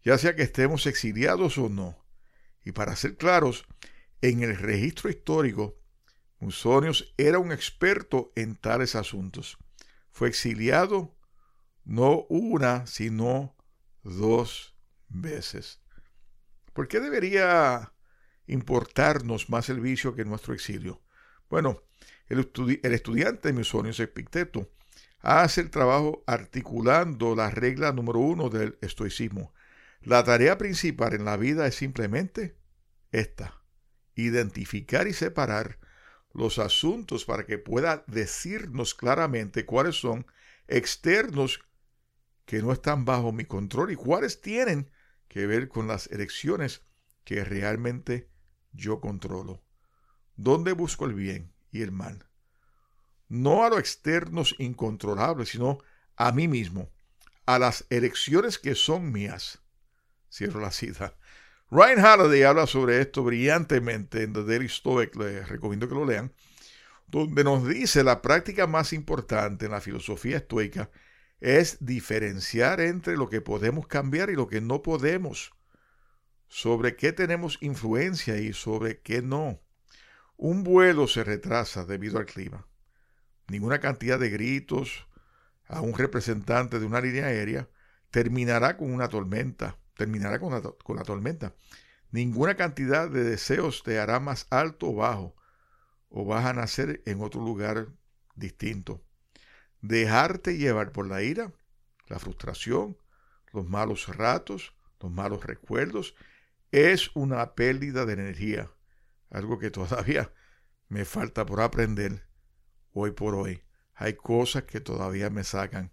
ya 0.03 0.17
sea 0.17 0.35
que 0.35 0.45
estemos 0.45 0.87
exiliados 0.87 1.59
o 1.59 1.69
no. 1.69 2.03
Y 2.65 2.73
para 2.73 2.97
ser 2.97 3.19
claros, 3.19 3.67
en 4.23 4.43
el 4.43 4.57
registro 4.57 5.11
histórico, 5.11 5.79
Musonios 6.39 7.13
era 7.19 7.39
un 7.39 7.53
experto 7.53 8.33
en 8.35 8.57
tales 8.57 8.95
asuntos. 8.95 9.59
Fue 10.11 10.29
exiliado 10.29 11.15
no 11.85 12.25
una, 12.31 12.87
sino 12.87 13.56
dos 14.15 14.77
veces. 15.09 15.81
¿Por 16.73 16.89
qué 16.89 17.01
debería 17.01 17.93
importarnos 18.47 19.51
más 19.51 19.69
el 19.69 19.81
vicio 19.81 20.15
que 20.15 20.25
nuestro 20.25 20.55
exilio? 20.55 21.03
Bueno, 21.49 21.83
el, 22.29 22.51
estudiante 22.83 23.53
Musonius 23.53 24.01
Epicteto 24.01 24.71
hace 25.21 25.61
el 25.61 25.71
trabajo 25.71 26.23
articulando 26.27 27.35
la 27.35 27.51
regla 27.51 27.93
número 27.93 28.19
uno 28.19 28.49
del 28.49 28.79
estoicismo. 28.81 29.55
La 30.03 30.23
tarea 30.25 30.59
principal 30.59 31.15
en 31.15 31.25
la 31.25 31.37
vida 31.37 31.67
es 31.67 31.75
simplemente 31.75 32.57
esta, 33.11 33.63
identificar 34.15 35.09
y 35.09 35.13
separar 35.13 35.79
los 36.33 36.59
asuntos 36.59 37.25
para 37.25 37.47
que 37.47 37.59
pueda 37.59 38.05
decirnos 38.07 38.95
claramente 38.95 39.65
cuáles 39.65 39.97
son 39.97 40.27
externos 40.69 41.61
que 42.47 42.63
no 42.63 42.73
están 42.73 43.05
bajo 43.05 43.33
mi 43.33 43.45
control 43.45 43.93
y 43.93 43.97
cuáles 43.97 44.41
tienen 44.41 44.91
que 45.29 45.47
ver 45.47 45.69
con 45.69 45.87
las 45.87 46.07
elecciones 46.07 46.83
que 47.25 47.45
realmente 47.45 48.31
yo 48.73 49.01
controlo. 49.01 49.63
¿Dónde 50.37 50.73
busco 50.73 51.05
el 51.05 51.15
bien 51.15 51.53
y 51.77 51.83
el 51.83 51.93
mal. 51.93 52.27
No 53.29 53.65
a 53.65 53.71
los 53.71 53.79
externos 53.79 54.55
incontrolables, 54.59 55.51
sino 55.51 55.79
a 56.17 56.33
mí 56.33 56.49
mismo, 56.49 56.91
a 57.45 57.59
las 57.59 57.87
elecciones 57.91 58.59
que 58.59 58.75
son 58.75 59.13
mías. 59.13 59.61
Cierro 60.33 60.61
la 60.61 60.71
cita. 60.71 61.15
Ryan 61.71 61.99
Halliday 61.99 62.45
habla 62.45 62.67
sobre 62.67 63.01
esto 63.01 63.25
brillantemente 63.25 64.23
en 64.23 64.33
The 64.33 64.45
Daily 64.45 64.69
Stoic, 64.69 65.17
les 65.17 65.49
recomiendo 65.49 65.89
que 65.89 65.95
lo 65.95 66.05
lean, 66.05 66.33
donde 67.09 67.43
nos 67.43 67.67
dice 67.67 68.05
la 68.05 68.23
práctica 68.23 68.67
más 68.67 68.93
importante 68.93 69.67
en 69.67 69.73
la 69.73 69.81
filosofía 69.81 70.39
estoica 70.39 70.91
es 71.41 71.85
diferenciar 71.85 72.81
entre 72.81 73.17
lo 73.17 73.29
que 73.29 73.41
podemos 73.41 73.87
cambiar 73.87 74.31
y 74.31 74.35
lo 74.35 74.49
que 74.49 74.61
no 74.61 74.83
podemos, 74.83 75.53
sobre 76.49 76.97
qué 76.97 77.13
tenemos 77.13 77.59
influencia 77.61 78.39
y 78.39 78.53
sobre 78.53 79.01
qué 79.01 79.23
no. 79.23 79.61
Un 80.37 80.65
vuelo 80.65 81.09
se 81.09 81.25
retrasa 81.25 81.85
debido 81.85 82.19
al 82.19 82.27
clima. 82.27 82.67
Ninguna 83.49 83.81
cantidad 83.81 84.19
de 84.19 84.31
gritos 84.31 85.07
a 85.69 85.81
un 85.81 85.95
representante 85.95 86.79
de 86.79 86.87
una 86.87 87.01
línea 87.01 87.27
aérea 87.27 87.69
terminará 88.11 88.77
con 88.77 88.93
una 88.93 89.09
tormenta, 89.09 89.79
terminará 89.97 90.39
con 90.39 90.53
la, 90.53 91.03
tormenta. 91.05 91.55
Ninguna 92.11 92.57
cantidad 92.57 93.11
de 93.11 93.25
deseos 93.25 93.83
te 93.83 93.99
hará 93.99 94.21
más 94.21 94.47
alto 94.51 94.89
o 94.89 94.95
bajo, 94.95 95.35
o 96.09 96.25
vas 96.25 96.45
a 96.47 96.53
nacer 96.53 97.03
en 97.07 97.21
otro 97.21 97.41
lugar 97.43 97.89
distinto. 98.35 99.06
Dejarte 99.81 100.57
llevar 100.57 100.93
por 100.93 101.07
la 101.07 101.23
ira, 101.23 101.53
la 102.09 102.19
frustración, 102.19 102.97
los 103.53 103.69
malos 103.69 104.09
ratos, 104.17 104.75
los 105.01 105.11
malos 105.11 105.45
recuerdos, 105.45 106.15
es 106.71 107.11
una 107.15 107.55
pérdida 107.55 108.05
de 108.05 108.15
energía, 108.15 108.71
algo 109.31 109.59
que 109.59 109.71
todavía 109.71 110.33
me 110.89 111.05
falta 111.05 111.47
por 111.47 111.61
aprender 111.61 112.27
hoy 112.93 113.13
por 113.13 113.35
hoy. 113.35 113.63
Hay 113.95 114.15
cosas 114.15 114.65
que 114.65 114.81
todavía 114.81 115.31
me 115.31 115.45
sacan 115.45 115.93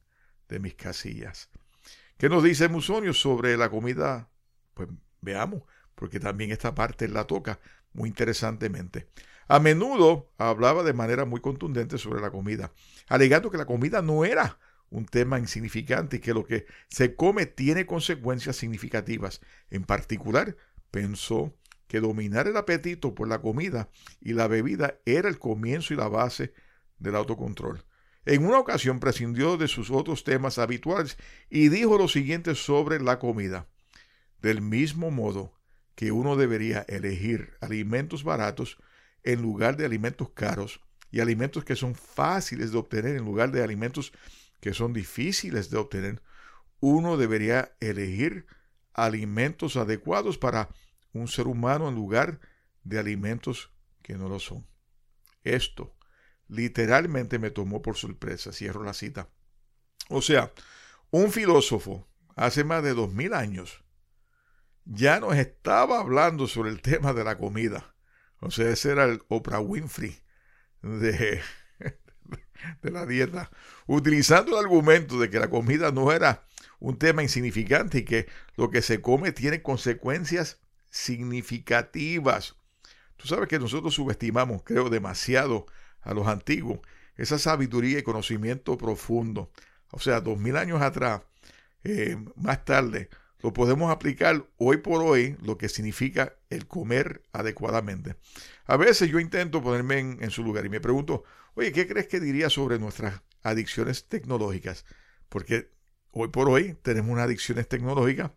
de 0.49 0.59
mis 0.59 0.75
casillas. 0.75 1.49
¿Qué 2.17 2.29
nos 2.29 2.43
dice 2.43 2.67
Musonio 2.69 3.13
sobre 3.13 3.57
la 3.57 3.69
comida? 3.69 4.29
Pues 4.73 4.89
veamos, 5.21 5.63
porque 5.95 6.19
también 6.19 6.51
esta 6.51 6.75
parte 6.75 7.07
la 7.07 7.25
toca 7.25 7.59
muy 7.93 8.09
interesantemente. 8.09 9.09
A 9.47 9.59
menudo 9.59 10.31
hablaba 10.37 10.83
de 10.83 10.93
manera 10.93 11.25
muy 11.25 11.41
contundente 11.41 11.97
sobre 11.97 12.21
la 12.21 12.31
comida, 12.31 12.71
alegando 13.07 13.51
que 13.51 13.57
la 13.57 13.65
comida 13.65 14.01
no 14.01 14.25
era 14.25 14.59
un 14.89 15.05
tema 15.05 15.39
insignificante 15.39 16.17
y 16.17 16.19
que 16.19 16.33
lo 16.33 16.45
que 16.45 16.65
se 16.87 17.15
come 17.15 17.45
tiene 17.45 17.85
consecuencias 17.85 18.55
significativas. 18.55 19.41
En 19.69 19.83
particular, 19.83 20.55
pensó 20.91 21.55
que 21.87 21.99
dominar 21.99 22.47
el 22.47 22.57
apetito 22.57 23.13
por 23.15 23.27
la 23.27 23.41
comida 23.41 23.89
y 24.21 24.33
la 24.33 24.47
bebida 24.47 24.99
era 25.05 25.29
el 25.29 25.39
comienzo 25.39 25.93
y 25.93 25.97
la 25.97 26.07
base 26.07 26.53
del 26.99 27.15
autocontrol. 27.15 27.83
En 28.25 28.45
una 28.45 28.59
ocasión 28.59 28.99
prescindió 28.99 29.57
de 29.57 29.67
sus 29.67 29.91
otros 29.91 30.23
temas 30.23 30.57
habituales 30.57 31.17
y 31.49 31.69
dijo 31.69 31.97
lo 31.97 32.07
siguiente 32.07 32.55
sobre 32.55 33.01
la 33.01 33.19
comida. 33.19 33.67
Del 34.41 34.61
mismo 34.61 35.11
modo 35.11 35.59
que 35.95 36.11
uno 36.11 36.35
debería 36.35 36.85
elegir 36.87 37.57
alimentos 37.61 38.23
baratos 38.23 38.77
en 39.23 39.41
lugar 39.41 39.77
de 39.77 39.85
alimentos 39.85 40.29
caros 40.31 40.81
y 41.11 41.19
alimentos 41.19 41.63
que 41.63 41.75
son 41.75 41.95
fáciles 41.95 42.71
de 42.71 42.77
obtener 42.77 43.15
en 43.15 43.25
lugar 43.25 43.51
de 43.51 43.63
alimentos 43.63 44.11
que 44.59 44.73
son 44.73 44.93
difíciles 44.93 45.69
de 45.69 45.77
obtener, 45.77 46.21
uno 46.79 47.17
debería 47.17 47.75
elegir 47.79 48.45
alimentos 48.93 49.77
adecuados 49.77 50.37
para 50.37 50.69
un 51.13 51.27
ser 51.27 51.47
humano 51.47 51.87
en 51.89 51.95
lugar 51.95 52.39
de 52.83 52.99
alimentos 52.99 53.71
que 54.01 54.15
no 54.15 54.29
lo 54.29 54.39
son. 54.39 54.65
Esto 55.43 55.95
literalmente 56.47 57.39
me 57.39 57.51
tomó 57.51 57.81
por 57.81 57.97
sorpresa, 57.97 58.51
cierro 58.51 58.83
la 58.83 58.93
cita. 58.93 59.29
O 60.09 60.21
sea, 60.21 60.51
un 61.11 61.31
filósofo 61.31 62.07
hace 62.35 62.63
más 62.63 62.83
de 62.83 62.93
dos 62.93 63.13
mil 63.13 63.33
años 63.33 63.83
ya 64.85 65.19
nos 65.19 65.35
estaba 65.35 65.99
hablando 65.99 66.47
sobre 66.47 66.69
el 66.69 66.81
tema 66.81 67.13
de 67.13 67.23
la 67.23 67.37
comida. 67.37 67.92
O 68.43 68.51
sea, 68.51 68.69
ese 68.69 68.91
era 68.91 69.05
el 69.05 69.21
Oprah 69.29 69.61
Winfrey 69.61 70.17
de, 70.81 71.41
de 72.81 72.91
la 72.91 73.05
dieta, 73.05 73.49
utilizando 73.87 74.51
el 74.51 74.65
argumento 74.65 75.17
de 75.17 75.29
que 75.29 75.39
la 75.39 75.49
comida 75.49 75.91
no 75.91 76.11
era 76.11 76.45
un 76.79 76.97
tema 76.97 77.23
insignificante 77.23 77.99
y 77.99 78.03
que 78.03 78.27
lo 78.57 78.69
que 78.69 78.81
se 78.81 79.01
come 79.01 79.31
tiene 79.31 79.61
consecuencias 79.61 80.59
significativas. 80.89 82.57
Tú 83.15 83.29
sabes 83.29 83.47
que 83.47 83.59
nosotros 83.59 83.93
subestimamos, 83.93 84.63
creo, 84.63 84.89
demasiado 84.89 85.65
a 86.01 86.13
los 86.13 86.27
antiguos 86.27 86.79
esa 87.15 87.39
sabiduría 87.39 87.99
y 87.99 88.03
conocimiento 88.03 88.77
profundo. 88.77 89.51
O 89.91 89.99
sea, 89.99 90.19
dos 90.19 90.37
mil 90.37 90.57
años 90.57 90.81
atrás, 90.81 91.21
eh, 91.85 92.17
más 92.35 92.65
tarde, 92.65 93.09
lo 93.43 93.51
podemos 93.51 93.91
aplicar 93.91 94.47
hoy 94.57 94.77
por 94.77 95.03
hoy, 95.03 95.35
lo 95.41 95.57
que 95.57 95.67
significa 95.67 96.37
el 96.49 96.65
comer 96.65 97.23
adecuadamente. 97.33 98.15
A 98.65 98.77
veces 98.77 99.09
yo 99.09 99.19
intento 99.19 99.61
ponerme 99.61 99.99
en, 99.99 100.31
su 100.31 100.43
lugar 100.43 100.65
y 100.65 100.69
me 100.69 100.79
pregunto, 100.79 101.25
oye, 101.53 101.73
¿qué 101.73 101.85
crees 101.85 102.07
que 102.07 102.21
diría 102.21 102.49
sobre 102.49 102.79
nuestras 102.79 103.21
adicciones 103.43 104.07
tecnológicas? 104.07 104.85
Porque 105.27 105.69
hoy 106.11 106.29
por 106.29 106.47
hoy 106.47 106.77
tenemos 106.81 107.11
unas 107.11 107.25
adicciones 107.25 107.67
tecnológicas 107.67 108.31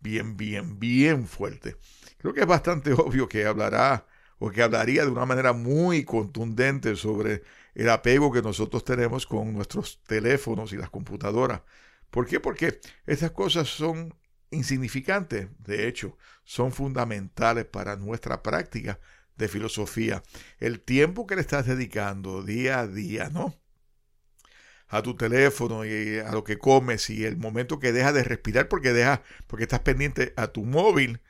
bien, 0.00 0.38
bien, 0.38 0.78
bien 0.78 1.26
fuertes. 1.26 1.76
Creo 2.16 2.32
que 2.32 2.40
es 2.40 2.46
bastante 2.46 2.92
obvio 2.94 3.28
que 3.28 3.44
hablará 3.44 4.06
o 4.38 4.50
que 4.50 4.62
hablaría 4.62 5.04
de 5.04 5.10
una 5.10 5.26
manera 5.26 5.52
muy 5.52 6.04
contundente 6.04 6.96
sobre 6.96 7.42
el 7.74 7.90
apego 7.90 8.32
que 8.32 8.40
nosotros 8.40 8.82
tenemos 8.82 9.26
con 9.26 9.52
nuestros 9.52 10.02
teléfonos 10.04 10.72
y 10.72 10.78
las 10.78 10.88
computadoras. 10.88 11.60
¿Por 12.10 12.26
qué? 12.26 12.40
Porque 12.40 12.80
estas 13.04 13.32
cosas 13.32 13.68
son 13.68 14.14
insignificantes, 14.50 15.48
de 15.58 15.88
hecho, 15.88 16.16
son 16.44 16.72
fundamentales 16.72 17.64
para 17.66 17.96
nuestra 17.96 18.42
práctica 18.42 18.98
de 19.36 19.48
filosofía. 19.48 20.22
El 20.58 20.80
tiempo 20.80 21.26
que 21.26 21.36
le 21.36 21.42
estás 21.42 21.66
dedicando 21.66 22.42
día 22.42 22.80
a 22.80 22.86
día, 22.86 23.30
¿no? 23.30 23.54
a 24.88 25.02
tu 25.02 25.16
teléfono 25.16 25.84
y 25.84 26.18
a 26.18 26.32
lo 26.32 26.44
que 26.44 26.58
comes 26.58 27.10
y 27.10 27.24
el 27.24 27.36
momento 27.36 27.78
que 27.78 27.92
dejas 27.92 28.14
de 28.14 28.24
respirar 28.24 28.68
porque 28.68 28.92
dejas 28.92 29.20
porque 29.46 29.64
estás 29.64 29.80
pendiente 29.80 30.32
a 30.36 30.48
tu 30.48 30.64
móvil 30.64 31.20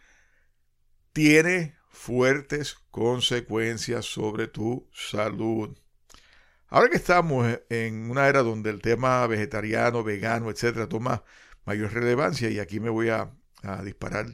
tiene 1.12 1.76
fuertes 1.90 2.76
consecuencias 2.90 4.06
sobre 4.06 4.46
tu 4.46 4.88
salud. 4.92 5.76
Ahora 6.68 6.90
que 6.90 6.96
estamos 6.96 7.58
en 7.70 8.10
una 8.10 8.28
era 8.28 8.42
donde 8.42 8.70
el 8.70 8.80
tema 8.80 9.26
vegetariano, 9.26 10.04
vegano, 10.04 10.50
etcétera, 10.50 10.88
toma 10.88 11.24
mayor 11.68 11.92
relevancia, 11.92 12.48
y 12.48 12.60
aquí 12.60 12.80
me 12.80 12.88
voy 12.88 13.10
a, 13.10 13.30
disparar 13.84 14.26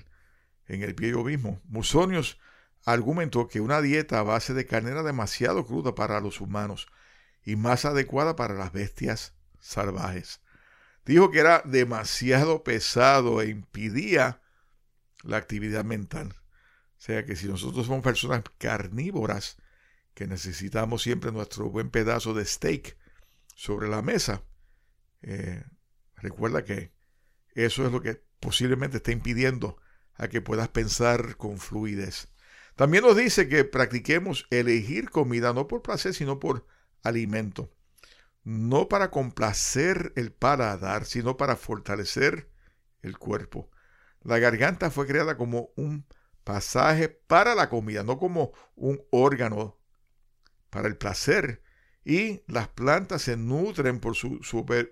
en 0.68 0.83
el 0.83 0.94
pie 0.94 1.11
yo 1.11 1.25
mismo, 1.25 1.61
Musonios 1.64 2.38
argumentó 2.85 3.49
que 3.49 3.61
una 3.61 3.81
dieta 3.81 4.20
a 4.20 4.23
base 4.23 4.55
de 4.55 4.66
carne 4.66 4.92
era 4.92 5.03
demasiado 5.03 5.66
cruda 5.66 5.97
para 5.97 6.20
los 6.20 6.40
humanos 6.40 6.87
y 7.42 7.57
más 7.57 7.87
adecuada 7.87 8.37
para 8.37 8.55
las 8.55 8.70
bestias 8.73 9.35
salvajes. 9.59 10.42
Dijo 11.05 11.33
que 11.33 11.40
era 11.40 11.62
demasiado 11.64 12.62
pesado 12.62 13.42
e 13.42 13.49
impidía 13.49 14.40
la 15.25 15.38
actividad 15.38 15.85
mental. 15.85 16.37
O 16.99 17.01
sea 17.01 17.25
que 17.25 17.35
si 17.35 17.49
nosotros 17.49 17.87
somos 17.87 18.05
personas 18.05 18.44
carnívoras, 18.59 19.57
que 20.14 20.29
necesitamos 20.29 21.02
siempre 21.02 21.33
nuestro 21.33 21.69
buen 21.69 21.90
pedazo 21.90 22.33
de 22.33 22.44
steak 22.44 22.96
sobre 23.56 23.88
la 23.88 24.02
mesa, 24.02 24.44
eh, 25.23 25.65
recuerda 26.17 26.63
que 26.63 26.94
eso 27.55 27.87
es 27.87 27.92
lo 27.92 28.02
que 28.02 28.23
posiblemente 28.40 28.98
está 28.98 29.13
impidiendo 29.13 29.79
a 30.15 30.29
que 30.29 30.40
puedas 30.40 30.69
pensar 30.69 31.37
con 31.37 31.59
fluidez. 31.59 32.29
También 32.77 33.05
nos 33.05 33.17
dice 33.17 33.48
que 33.48 33.65
practiquemos 33.65 34.46
elegir 34.50 35.11
comida 35.11 35.52
no 35.52 35.69
por 35.69 35.83
placer, 35.83 36.15
sino 36.15 36.40
por 36.40 36.67
alimento. 37.02 37.73
No 38.42 38.88
para 38.88 39.11
complacer 39.11 40.13
el 40.17 40.33
paladar, 40.33 41.07
sino 41.07 41.37
para 41.37 41.57
fortalecer 41.57 42.50
el 43.02 43.17
cuerpo. 43.19 43.71
La 44.23 44.38
garganta 44.38 44.90
fue 44.90 45.07
creada 45.07 45.37
como 45.37 45.71
un 45.77 46.07
pasaje 46.42 47.09
para 47.09 47.55
la 47.55 47.69
comida, 47.69 48.02
no 48.02 48.19
como 48.19 48.52
un 48.75 49.02
órgano 49.11 49.79
para 50.71 50.88
el 50.88 50.96
placer. 50.96 51.63
Y 52.05 52.42
las 52.46 52.69
plantas 52.69 53.23
se 53.23 53.37
nutren 53.37 54.00
por 54.00 54.15
su 54.15 54.40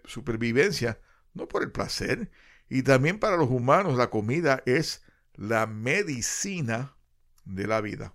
supervivencia, 0.05 1.01
no 1.35 1.49
por 1.49 1.63
el 1.63 1.73
placer. 1.73 2.31
Y 2.75 2.85
también 2.85 3.19
para 3.19 3.37
los 3.37 3.51
humanos 3.51 3.99
la 3.99 4.09
comida 4.09 4.63
es 4.65 5.05
la 5.35 5.67
medicina 5.67 6.97
de 7.45 7.67
la 7.67 7.83
vida. 7.83 8.15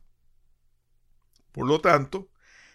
Por 1.52 1.68
lo 1.68 1.80
tanto, 1.80 2.32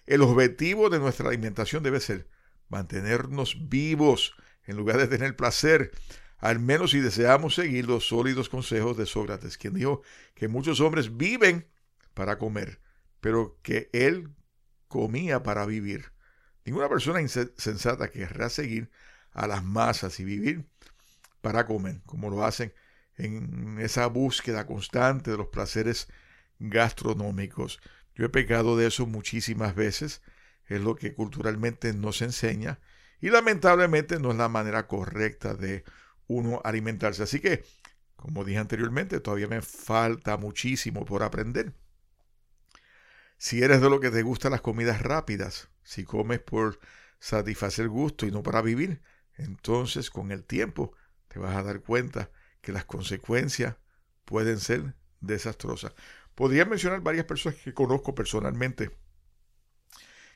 el 0.06 0.22
objetivo 0.22 0.90
de 0.90 1.00
nuestra 1.00 1.28
alimentación 1.28 1.82
debe 1.82 1.98
ser 1.98 2.28
mantenernos 2.68 3.68
vivos 3.68 4.36
en 4.62 4.76
lugar 4.76 4.98
de 4.98 5.08
tener 5.08 5.34
placer 5.34 5.90
al 6.38 6.60
menos 6.60 6.92
si 6.92 7.00
deseamos 7.00 7.56
seguir 7.56 7.88
los 7.88 8.06
sólidos 8.06 8.48
consejos 8.48 8.96
de 8.96 9.04
Sócrates, 9.04 9.58
quien 9.58 9.74
dijo 9.74 10.02
que 10.36 10.46
muchos 10.46 10.78
hombres 10.78 11.16
viven 11.16 11.66
para 12.14 12.38
comer, 12.38 12.80
pero 13.18 13.58
que 13.60 13.90
él 13.92 14.32
comía 14.86 15.42
para 15.42 15.66
vivir. 15.66 16.12
Ninguna 16.64 16.88
persona 16.88 17.20
insensata 17.20 18.08
querrá 18.08 18.50
seguir 18.50 18.88
a 19.32 19.48
las 19.48 19.64
masas 19.64 20.20
y 20.20 20.24
vivir 20.24 20.70
para 21.42 21.66
comer, 21.66 22.00
como 22.06 22.30
lo 22.30 22.44
hacen 22.44 22.72
en 23.16 23.78
esa 23.78 24.06
búsqueda 24.06 24.66
constante 24.66 25.30
de 25.30 25.36
los 25.36 25.48
placeres 25.48 26.08
gastronómicos. 26.58 27.80
Yo 28.14 28.26
he 28.26 28.30
pecado 28.30 28.76
de 28.76 28.86
eso 28.86 29.06
muchísimas 29.06 29.74
veces, 29.74 30.22
es 30.66 30.80
lo 30.80 30.94
que 30.94 31.14
culturalmente 31.14 31.92
nos 31.92 32.22
enseña 32.22 32.78
y 33.20 33.30
lamentablemente 33.30 34.18
no 34.18 34.30
es 34.30 34.36
la 34.36 34.48
manera 34.48 34.86
correcta 34.86 35.54
de 35.54 35.84
uno 36.26 36.60
alimentarse. 36.64 37.22
Así 37.22 37.40
que, 37.40 37.64
como 38.16 38.44
dije 38.44 38.58
anteriormente, 38.58 39.20
todavía 39.20 39.48
me 39.48 39.62
falta 39.62 40.36
muchísimo 40.36 41.04
por 41.04 41.22
aprender. 41.22 41.74
Si 43.36 43.62
eres 43.62 43.80
de 43.80 43.90
lo 43.90 44.00
que 44.00 44.10
te 44.10 44.22
gustan 44.22 44.52
las 44.52 44.60
comidas 44.60 45.02
rápidas, 45.02 45.68
si 45.82 46.04
comes 46.04 46.40
por 46.40 46.78
satisfacer 47.18 47.88
gusto 47.88 48.26
y 48.26 48.30
no 48.30 48.42
para 48.42 48.62
vivir, 48.62 49.02
entonces 49.36 50.10
con 50.10 50.30
el 50.30 50.44
tiempo 50.44 50.94
te 51.32 51.38
vas 51.38 51.56
a 51.56 51.62
dar 51.62 51.80
cuenta 51.80 52.30
que 52.60 52.72
las 52.72 52.84
consecuencias 52.84 53.76
pueden 54.24 54.60
ser 54.60 54.94
desastrosas. 55.20 55.92
Podría 56.34 56.64
mencionar 56.64 57.00
varias 57.00 57.24
personas 57.24 57.58
que 57.60 57.72
conozco 57.72 58.14
personalmente 58.14 58.90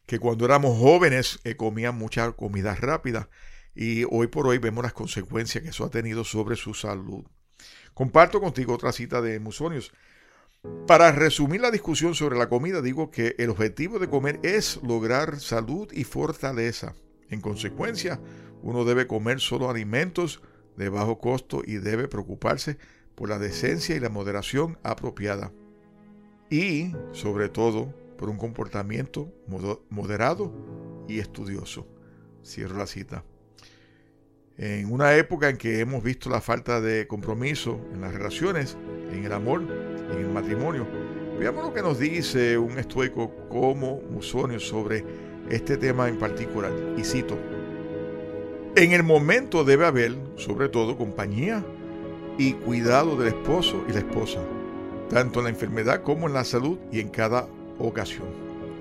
que 0.07 0.19
cuando 0.19 0.45
éramos 0.45 0.79
jóvenes 0.79 1.41
eh, 1.45 1.57
comían 1.57 1.97
mucha 1.97 2.31
comida 2.33 2.75
rápida 2.75 3.29
y 3.75 4.05
hoy 4.05 4.29
por 4.29 4.47
hoy 4.47 4.59
vemos 4.59 4.85
las 4.85 4.93
consecuencias 4.93 5.63
que 5.63 5.71
eso 5.71 5.85
ha 5.85 5.91
tenido 5.91 6.25
sobre 6.25 6.57
su 6.57 6.75
salud. 6.75 7.25
Comparto 7.93 8.41
contigo 8.41 8.75
otra 8.75 8.93
cita 8.93 9.21
de 9.21 9.41
Musonius. 9.41 9.93
Para 10.87 11.13
resumir 11.13 11.61
la 11.61 11.71
discusión 11.71 12.15
sobre 12.15 12.39
la 12.39 12.49
comida, 12.49 12.81
digo 12.83 13.11
que 13.11 13.35
el 13.39 13.51
objetivo 13.51 13.99
de 13.99 14.09
comer 14.09 14.41
es 14.43 14.81
lograr 14.83 15.41
salud 15.41 15.89
y 15.93 16.05
fortaleza. 16.05 16.95
En 17.29 17.41
consecuencia, 17.41 18.21
uno 18.63 18.85
debe 18.85 19.07
comer 19.07 19.41
solo 19.41 19.69
alimentos 19.69 20.41
de 20.77 20.89
bajo 20.89 21.19
costo 21.19 21.63
y 21.65 21.77
debe 21.77 22.09
preocuparse 22.09 22.79
por 23.15 23.29
la 23.29 23.39
decencia 23.39 23.97
y 23.97 24.01
la 24.01 24.11
moderación 24.11 24.79
apropiada. 24.83 25.53
Y, 26.51 26.93
sobre 27.13 27.49
todo, 27.49 27.93
por 28.17 28.29
un 28.29 28.37
comportamiento 28.37 29.33
moderado 29.91 30.53
y 31.09 31.19
estudioso. 31.19 31.87
Cierro 32.45 32.77
la 32.77 32.87
cita. 32.87 33.25
En 34.59 34.91
una 34.91 35.15
época 35.15 35.51
en 35.51 35.59
que 35.59 35.81
hemos 35.81 36.03
visto 36.03 36.31
la 36.31 36.41
falta 36.41 36.81
de 36.81 37.07
compromiso 37.07 37.81
en 37.93 38.01
las 38.01 38.15
relaciones, 38.15 38.77
en 39.13 39.25
el 39.25 39.33
amor, 39.33 39.63
en 40.13 40.19
el 40.19 40.31
matrimonio, 40.31 40.87
veamos 41.39 41.65
lo 41.65 41.75
que 41.75 41.83
nos 41.83 41.99
dice 41.99 42.57
un 42.57 42.79
estoico 42.79 43.35
como 43.51 44.01
Musonio 44.11 44.59
sobre 44.59 45.05
este 45.51 45.77
tema 45.77 46.09
en 46.09 46.19
particular. 46.19 46.73
Y 46.97 47.05
cito, 47.05 47.37
en 48.77 48.93
el 48.93 49.03
momento 49.03 49.65
debe 49.65 49.87
haber, 49.87 50.15
sobre 50.37 50.69
todo, 50.69 50.99
compañía 50.99 51.65
y 52.37 52.53
cuidado 52.53 53.17
del 53.17 53.29
esposo 53.29 53.83
y 53.89 53.93
la 53.93 54.01
esposa, 54.01 54.41
tanto 55.09 55.39
en 55.41 55.45
la 55.45 55.51
enfermedad 55.51 56.03
como 56.03 56.27
en 56.27 56.35
la 56.35 56.45
salud 56.45 56.79
y 56.93 57.01
en 57.01 57.09
cada 57.09 57.49
ocasión. 57.79 58.27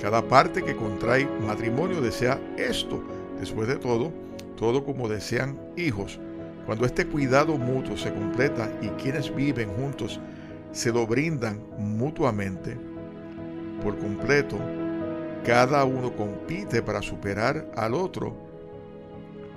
Cada 0.02 0.22
parte 0.28 0.64
que 0.64 0.76
contrae 0.76 1.26
matrimonio 1.48 2.02
desea 2.02 2.41
esto. 2.58 3.02
Después 3.39 3.70
de 3.70 3.78
todo, 3.78 4.12
todo 4.58 4.84
como 4.84 5.08
desean 5.08 5.58
hijos. 5.78 6.20
Cuando 6.66 6.86
este 6.86 7.06
cuidado 7.06 7.58
mutuo 7.58 7.96
se 7.96 8.14
completa 8.14 8.70
y 8.82 8.89
quienes 9.02 9.34
viven 9.34 9.70
juntos 9.70 10.20
se 10.74 10.91
lo 10.91 11.08
brindan 11.08 11.62
mutuamente 11.78 12.78
por 13.82 13.98
completo, 13.98 14.58
cada 15.46 15.86
uno 15.86 16.14
compite 16.14 16.82
para 16.82 17.02
superar 17.02 17.72
al 17.78 17.93
otro 17.93 18.45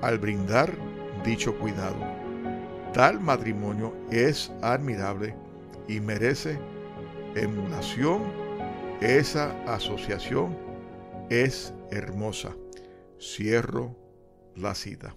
al 0.00 0.18
brindar 0.18 0.72
dicho 1.24 1.58
cuidado. 1.58 1.96
Tal 2.92 3.20
matrimonio 3.20 3.94
es 4.10 4.50
admirable 4.62 5.34
y 5.86 6.00
merece 6.00 6.58
emulación. 7.34 8.22
Esa 9.00 9.50
asociación 9.64 10.56
es 11.30 11.72
hermosa. 11.90 12.54
Cierro 13.20 13.96
la 14.56 14.74
cita. 14.74 15.14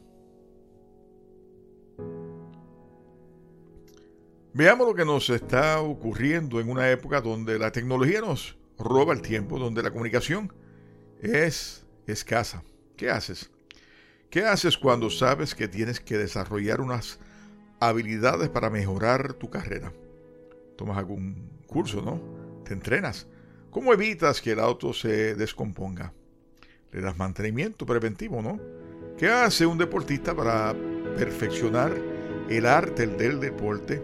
Veamos 4.53 4.86
lo 4.86 4.93
que 4.93 5.05
nos 5.05 5.29
está 5.29 5.79
ocurriendo 5.82 6.59
en 6.59 6.69
una 6.69 6.91
época 6.91 7.21
donde 7.21 7.57
la 7.57 7.71
tecnología 7.71 8.19
nos 8.19 8.57
roba 8.77 9.13
el 9.13 9.21
tiempo, 9.21 9.57
donde 9.57 9.82
la 9.82 9.91
comunicación 9.91 10.51
es 11.21 11.86
escasa. 12.05 12.63
¿Qué 12.97 13.09
haces? 13.09 13.49
¿Qué 14.32 14.45
haces 14.45 14.77
cuando 14.77 15.09
sabes 15.09 15.53
que 15.53 15.67
tienes 15.67 15.99
que 15.99 16.17
desarrollar 16.17 16.79
unas 16.79 17.19
habilidades 17.82 18.47
para 18.47 18.69
mejorar 18.69 19.34
tu 19.34 19.49
carrera? 19.49 19.91
Tomas 20.77 20.97
algún 20.97 21.49
curso, 21.67 22.01
¿no? 22.01 22.21
Te 22.63 22.73
entrenas. 22.73 23.27
¿Cómo 23.71 23.91
evitas 23.91 24.39
que 24.39 24.53
el 24.53 24.61
auto 24.61 24.93
se 24.93 25.36
descomponga? 25.36 26.13
Le 26.93 27.01
das 27.01 27.17
mantenimiento 27.17 27.86
preventivo, 27.86 28.41
¿no? 28.41 28.57
¿Qué 29.17 29.27
hace 29.27 29.65
un 29.65 29.77
deportista 29.77 30.34
para 30.34 30.73
perfeccionar 31.17 31.91
el 32.49 32.65
arte 32.65 33.07
del 33.07 33.38
deporte 33.41 34.01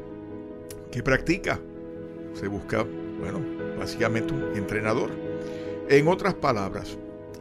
que 0.91 1.03
practica? 1.03 1.57
Se 2.33 2.49
busca, 2.49 2.85
bueno, 3.17 3.39
básicamente 3.79 4.33
un 4.33 4.57
entrenador. 4.57 5.09
En 5.87 6.09
otras 6.09 6.33
palabras, 6.33 6.97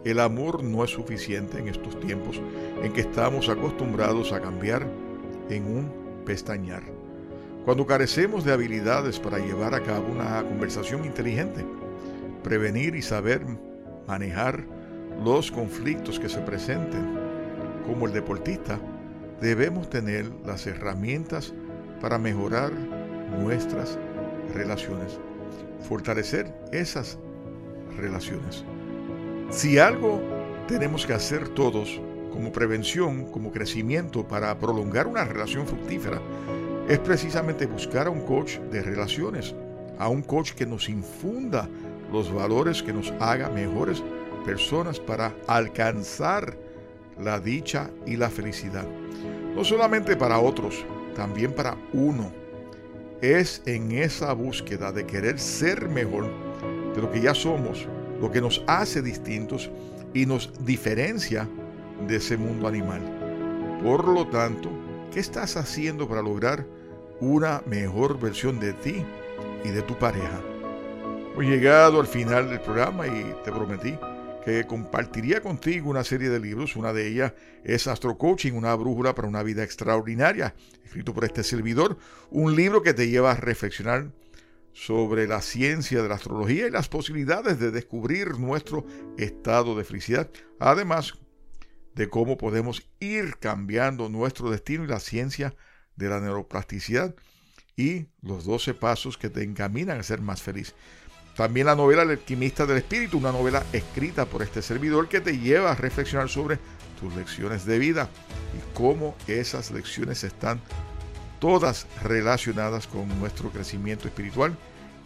el 0.07 0.21
amor 0.21 0.63
no 0.63 0.85
es 0.85 0.91
suficiente 0.91 1.59
en 1.59 1.67
estos 1.67 1.99
tiempos 1.99 2.41
en 2.81 2.93
que 2.93 3.01
estamos 3.01 3.49
acostumbrados 3.49 4.33
a 4.33 4.41
cambiar 4.41 4.87
en 5.51 5.65
un 5.65 5.93
pestañear. 6.25 6.85
Cuando 7.65 7.87
carecemos 7.87 8.45
de 8.45 8.53
habilidades 8.53 9.19
para 9.19 9.39
llevar 9.39 9.75
a 9.75 9.83
cabo 9.83 10.07
una 10.13 10.45
conversación 10.45 11.05
inteligente, 11.05 11.65
prevenir 12.45 12.95
y 12.95 13.03
saber 13.03 13.45
manejar 14.07 14.65
los 15.25 15.51
conflictos 15.51 16.21
que 16.21 16.29
se 16.29 16.39
presenten, 16.39 17.19
como 17.85 18.07
el 18.07 18.13
deportista, 18.13 18.79
debemos 19.41 19.91
tener 19.91 20.31
las 20.45 20.69
herramientas 20.69 21.53
para 22.01 22.17
mejorar 22.17 22.71
nuestras 23.41 23.99
relaciones, 24.55 25.19
fortalecer 25.89 26.55
esas 26.71 27.19
relaciones. 27.97 28.65
Si 29.51 29.79
algo 29.79 30.21
tenemos 30.67 31.07
que 31.07 31.13
hacer 31.13 31.49
todos 31.49 32.01
como 32.33 32.53
prevención, 32.53 33.31
como 33.31 33.53
crecimiento 33.53 34.27
para 34.27 34.59
prolongar 34.59 35.07
una 35.07 35.25
relación 35.25 35.67
fructífera, 35.67 36.21
es 36.89 36.99
precisamente 36.99 37.67
buscar 37.67 38.09
a 38.09 38.11
un 38.11 38.23
coach 38.23 38.59
de 38.59 38.83
relaciones, 38.83 39.55
a 39.99 40.09
un 40.09 40.23
coach 40.23 40.53
que 40.53 40.67
nos 40.67 40.89
infunda 40.89 41.69
los 42.13 42.33
valores 42.33 42.83
que 42.83 42.93
nos 42.93 43.13
haga 43.21 43.49
mejores 43.49 44.03
personas 44.45 44.99
para 44.99 45.33
alcanzar 45.47 46.57
la 47.19 47.39
dicha 47.39 47.89
y 48.05 48.17
la 48.17 48.29
felicidad. 48.29 48.87
No 49.55 49.65
solamente 49.65 50.17
para 50.17 50.41
otros, 50.41 50.85
también 51.15 51.53
para 51.53 51.77
uno. 51.93 52.33
Es 53.23 53.63
en 53.65 53.93
esa 53.93 54.33
búsqueda 54.35 54.93
de 54.93 55.07
querer 55.07 55.39
ser 55.39 55.89
mejor 55.89 56.29
de 56.95 57.01
lo 57.01 57.11
que 57.11 57.23
ya 57.23 57.35
somos 57.35 57.89
lo 58.21 58.31
que 58.31 58.41
nos 58.41 58.63
hace 58.67 59.03
distintos 59.03 59.71
y 60.15 60.27
nos 60.27 60.53
diferencia 60.65 61.49
de 62.07 62.17
ese 62.17 62.37
mundo 62.37 62.69
animal. 62.69 63.01
Por 63.83 64.09
lo 64.09 64.27
tanto, 64.27 64.71
¿qué 65.13 65.21
estás 65.21 65.57
haciendo 65.57 66.09
para 66.09 66.23
lograr 66.23 66.67
una 67.21 67.63
mejor 67.67 68.19
versión 68.19 68.59
de 68.61 68.73
ti 68.73 69.05
y 69.65 69.69
de 69.69 69.83
tu 69.83 69.99
pareja? 69.99 70.41
He 71.39 71.43
llegado 71.43 72.01
al 72.01 72.07
final 72.07 72.49
del 72.49 72.61
programa 72.61 73.07
y 73.07 73.35
te 73.45 73.53
prometí 73.53 73.99
que 74.47 74.65
compartiría 74.65 75.43
contigo 75.43 75.91
una 75.91 76.05
serie 76.05 76.31
de 76.31 76.39
libros. 76.39 76.77
Una 76.77 76.93
de 76.93 77.09
ellas 77.09 77.33
es 77.65 77.87
Astro 77.89 78.17
Coaching, 78.17 78.53
una 78.53 78.75
brújula 78.75 79.15
para 79.15 79.29
una 79.29 79.43
vida 79.43 79.65
extraordinaria, 79.65 80.55
escrito 80.85 81.13
por 81.13 81.25
este 81.25 81.43
servidor. 81.43 81.99
Un 82.31 82.55
libro 82.55 82.83
que 82.83 82.95
te 82.95 83.09
lleva 83.09 83.33
a 83.33 83.35
reflexionar 83.35 84.07
sobre 84.77 85.27
la 85.27 85.41
ciencia 85.41 86.03
de 86.03 86.09
la 86.09 86.17
astrología 86.17 86.67
y 86.67 86.71
las 86.71 86.89
posibilidades 86.89 87.59
de 87.59 87.71
descubrir 87.71 88.39
nuestro 88.39 88.85
estado 89.17 89.75
de 89.75 89.85
felicidad, 89.85 90.31
además 90.61 91.15
de 91.95 92.11
cómo 92.11 92.37
podemos 92.37 92.87
ir 93.01 93.39
cambiando 93.41 94.11
nuestro 94.11 94.51
destino 94.51 94.85
y 94.85 94.89
la 94.89 95.01
ciencia 95.01 95.55
de 95.97 96.11
la 96.11 96.21
neuroplasticidad 96.21 97.15
y 97.75 98.09
los 98.21 98.45
12 98.45 98.75
pasos 98.75 99.17
que 99.17 99.31
te 99.31 99.43
encaminan 99.43 99.99
a 99.99 100.03
ser 100.03 100.21
más 100.21 100.43
feliz. 100.43 100.75
También 101.37 101.67
la 101.67 101.75
novela 101.75 102.03
El 102.03 102.11
alquimista 102.11 102.67
del 102.67 102.77
espíritu, 102.77 103.17
una 103.17 103.33
novela 103.33 103.65
escrita 103.73 104.27
por 104.27 104.43
este 104.43 104.61
servidor 104.61 105.09
que 105.09 105.23
te 105.23 105.39
lleva 105.39 105.73
a 105.73 105.75
reflexionar 105.75 106.29
sobre 106.29 106.59
tus 107.01 107.15
lecciones 107.17 107.65
de 107.65 107.79
vida 107.79 108.11
y 108.55 108.77
cómo 108.77 109.17
esas 109.27 109.71
lecciones 109.71 110.23
están 110.23 110.61
todas 111.39 111.87
relacionadas 112.03 112.87
con 112.87 113.09
nuestro 113.19 113.51
crecimiento 113.51 114.09
espiritual 114.09 114.57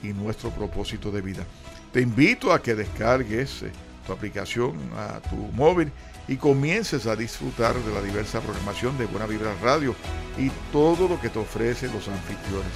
y 0.03 0.09
nuestro 0.09 0.51
propósito 0.51 1.11
de 1.11 1.20
vida. 1.20 1.45
Te 1.93 2.01
invito 2.01 2.53
a 2.53 2.62
que 2.62 2.74
descargues 2.74 3.62
eh, 3.62 3.70
tu 4.07 4.12
aplicación 4.12 4.76
a 4.97 5.20
tu 5.20 5.37
móvil 5.37 5.93
y 6.28 6.37
comiences 6.37 7.07
a 7.07 7.16
disfrutar 7.16 7.74
de 7.74 7.93
la 7.93 8.03
diversa 8.03 8.41
programación 8.41 8.97
de 8.99 9.07
Buena 9.07 9.26
Vibra 9.26 9.53
Radio 9.62 9.97
y 10.39 10.51
todo 10.72 11.09
lo 11.09 11.20
que 11.20 11.28
te 11.28 11.41
ofrecen 11.41 11.93
los 11.93 12.07
anfitriones. 12.09 12.72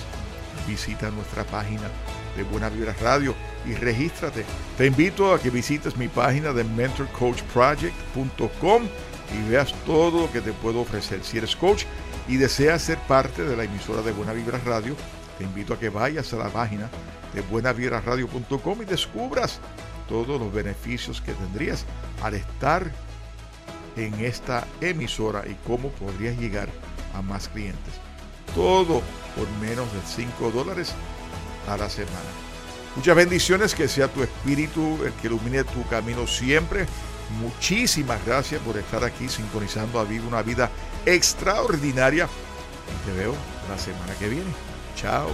Visita 0.67 1.11
nuestra 1.11 1.45
página 1.45 1.89
de 2.37 2.43
Buena 2.43 2.69
Vibra 2.69 2.95
Radio 3.01 3.35
y 3.65 3.75
regístrate. 3.75 4.45
Te 4.77 4.87
invito 4.87 5.33
a 5.33 5.39
que 5.39 5.51
visites 5.51 5.97
mi 5.97 6.09
página 6.09 6.53
de 6.53 6.65
mentorcoachproject.com 6.65 8.83
y 9.33 9.49
veas 9.49 9.73
todo 9.87 10.23
lo 10.23 10.33
que 10.33 10.41
te 10.41 10.53
puedo 10.53 10.81
ofrecer. 10.81 11.23
Si 11.23 11.39
eres 11.39 11.55
coach 11.57 11.85
y 12.29 12.37
deseas 12.37 12.83
ser 12.83 12.99
parte 12.99 13.45
de 13.45 13.57
la 13.57 13.65
emisora 13.65 14.03
de 14.03 14.13
Buena 14.13 14.33
Vibra 14.33 14.59
Radio, 14.65 14.97
te 15.39 15.45
invito 15.45 15.75
a 15.75 15.79
que 15.79 15.89
vayas 15.89 16.33
a 16.33 16.37
la 16.37 16.49
página 16.49 16.89
de 17.35 17.43
buenavibraradio.com 17.43 18.83
y 18.83 18.85
descubras 18.85 19.61
todos 20.09 20.41
los 20.41 20.53
beneficios 20.53 21.21
que 21.21 21.33
tendrías 21.33 21.85
al 22.23 22.35
estar 22.35 22.91
en 23.97 24.15
esta 24.21 24.67
emisora 24.81 25.45
y 25.47 25.57
cómo 25.67 25.91
podrías 25.91 26.39
llegar 26.39 26.69
a 27.15 27.23
más 27.23 27.49
clientes. 27.49 27.95
Todo 28.55 29.03
por 29.37 29.49
menos 29.61 29.93
de 29.93 30.01
5 30.05 30.51
dólares 30.51 30.93
a 31.69 31.77
la 31.77 31.89
semana. 31.89 32.45
Muchas 32.97 33.17
bendiciones, 33.17 33.75
que 33.75 33.89
sea 33.89 34.09
tu 34.09 34.23
espíritu 34.23 34.99
el 35.05 35.13
que 35.15 35.27
ilumine 35.27 35.65
tu 35.65 35.85
camino 35.89 36.27
siempre. 36.27 36.87
Muchísimas 37.41 38.25
gracias 38.25 38.61
por 38.63 38.77
estar 38.77 39.03
aquí 39.03 39.29
sintonizando 39.29 39.99
a 39.99 40.05
Viva 40.05 40.29
una 40.29 40.43
vida 40.43 40.71
extraordinaria. 41.07 42.29
Te 43.05 43.13
veo 43.13 43.35
la 43.69 43.79
semana 43.79 44.15
que 44.19 44.29
viene. 44.29 44.53
Chao. 44.97 45.31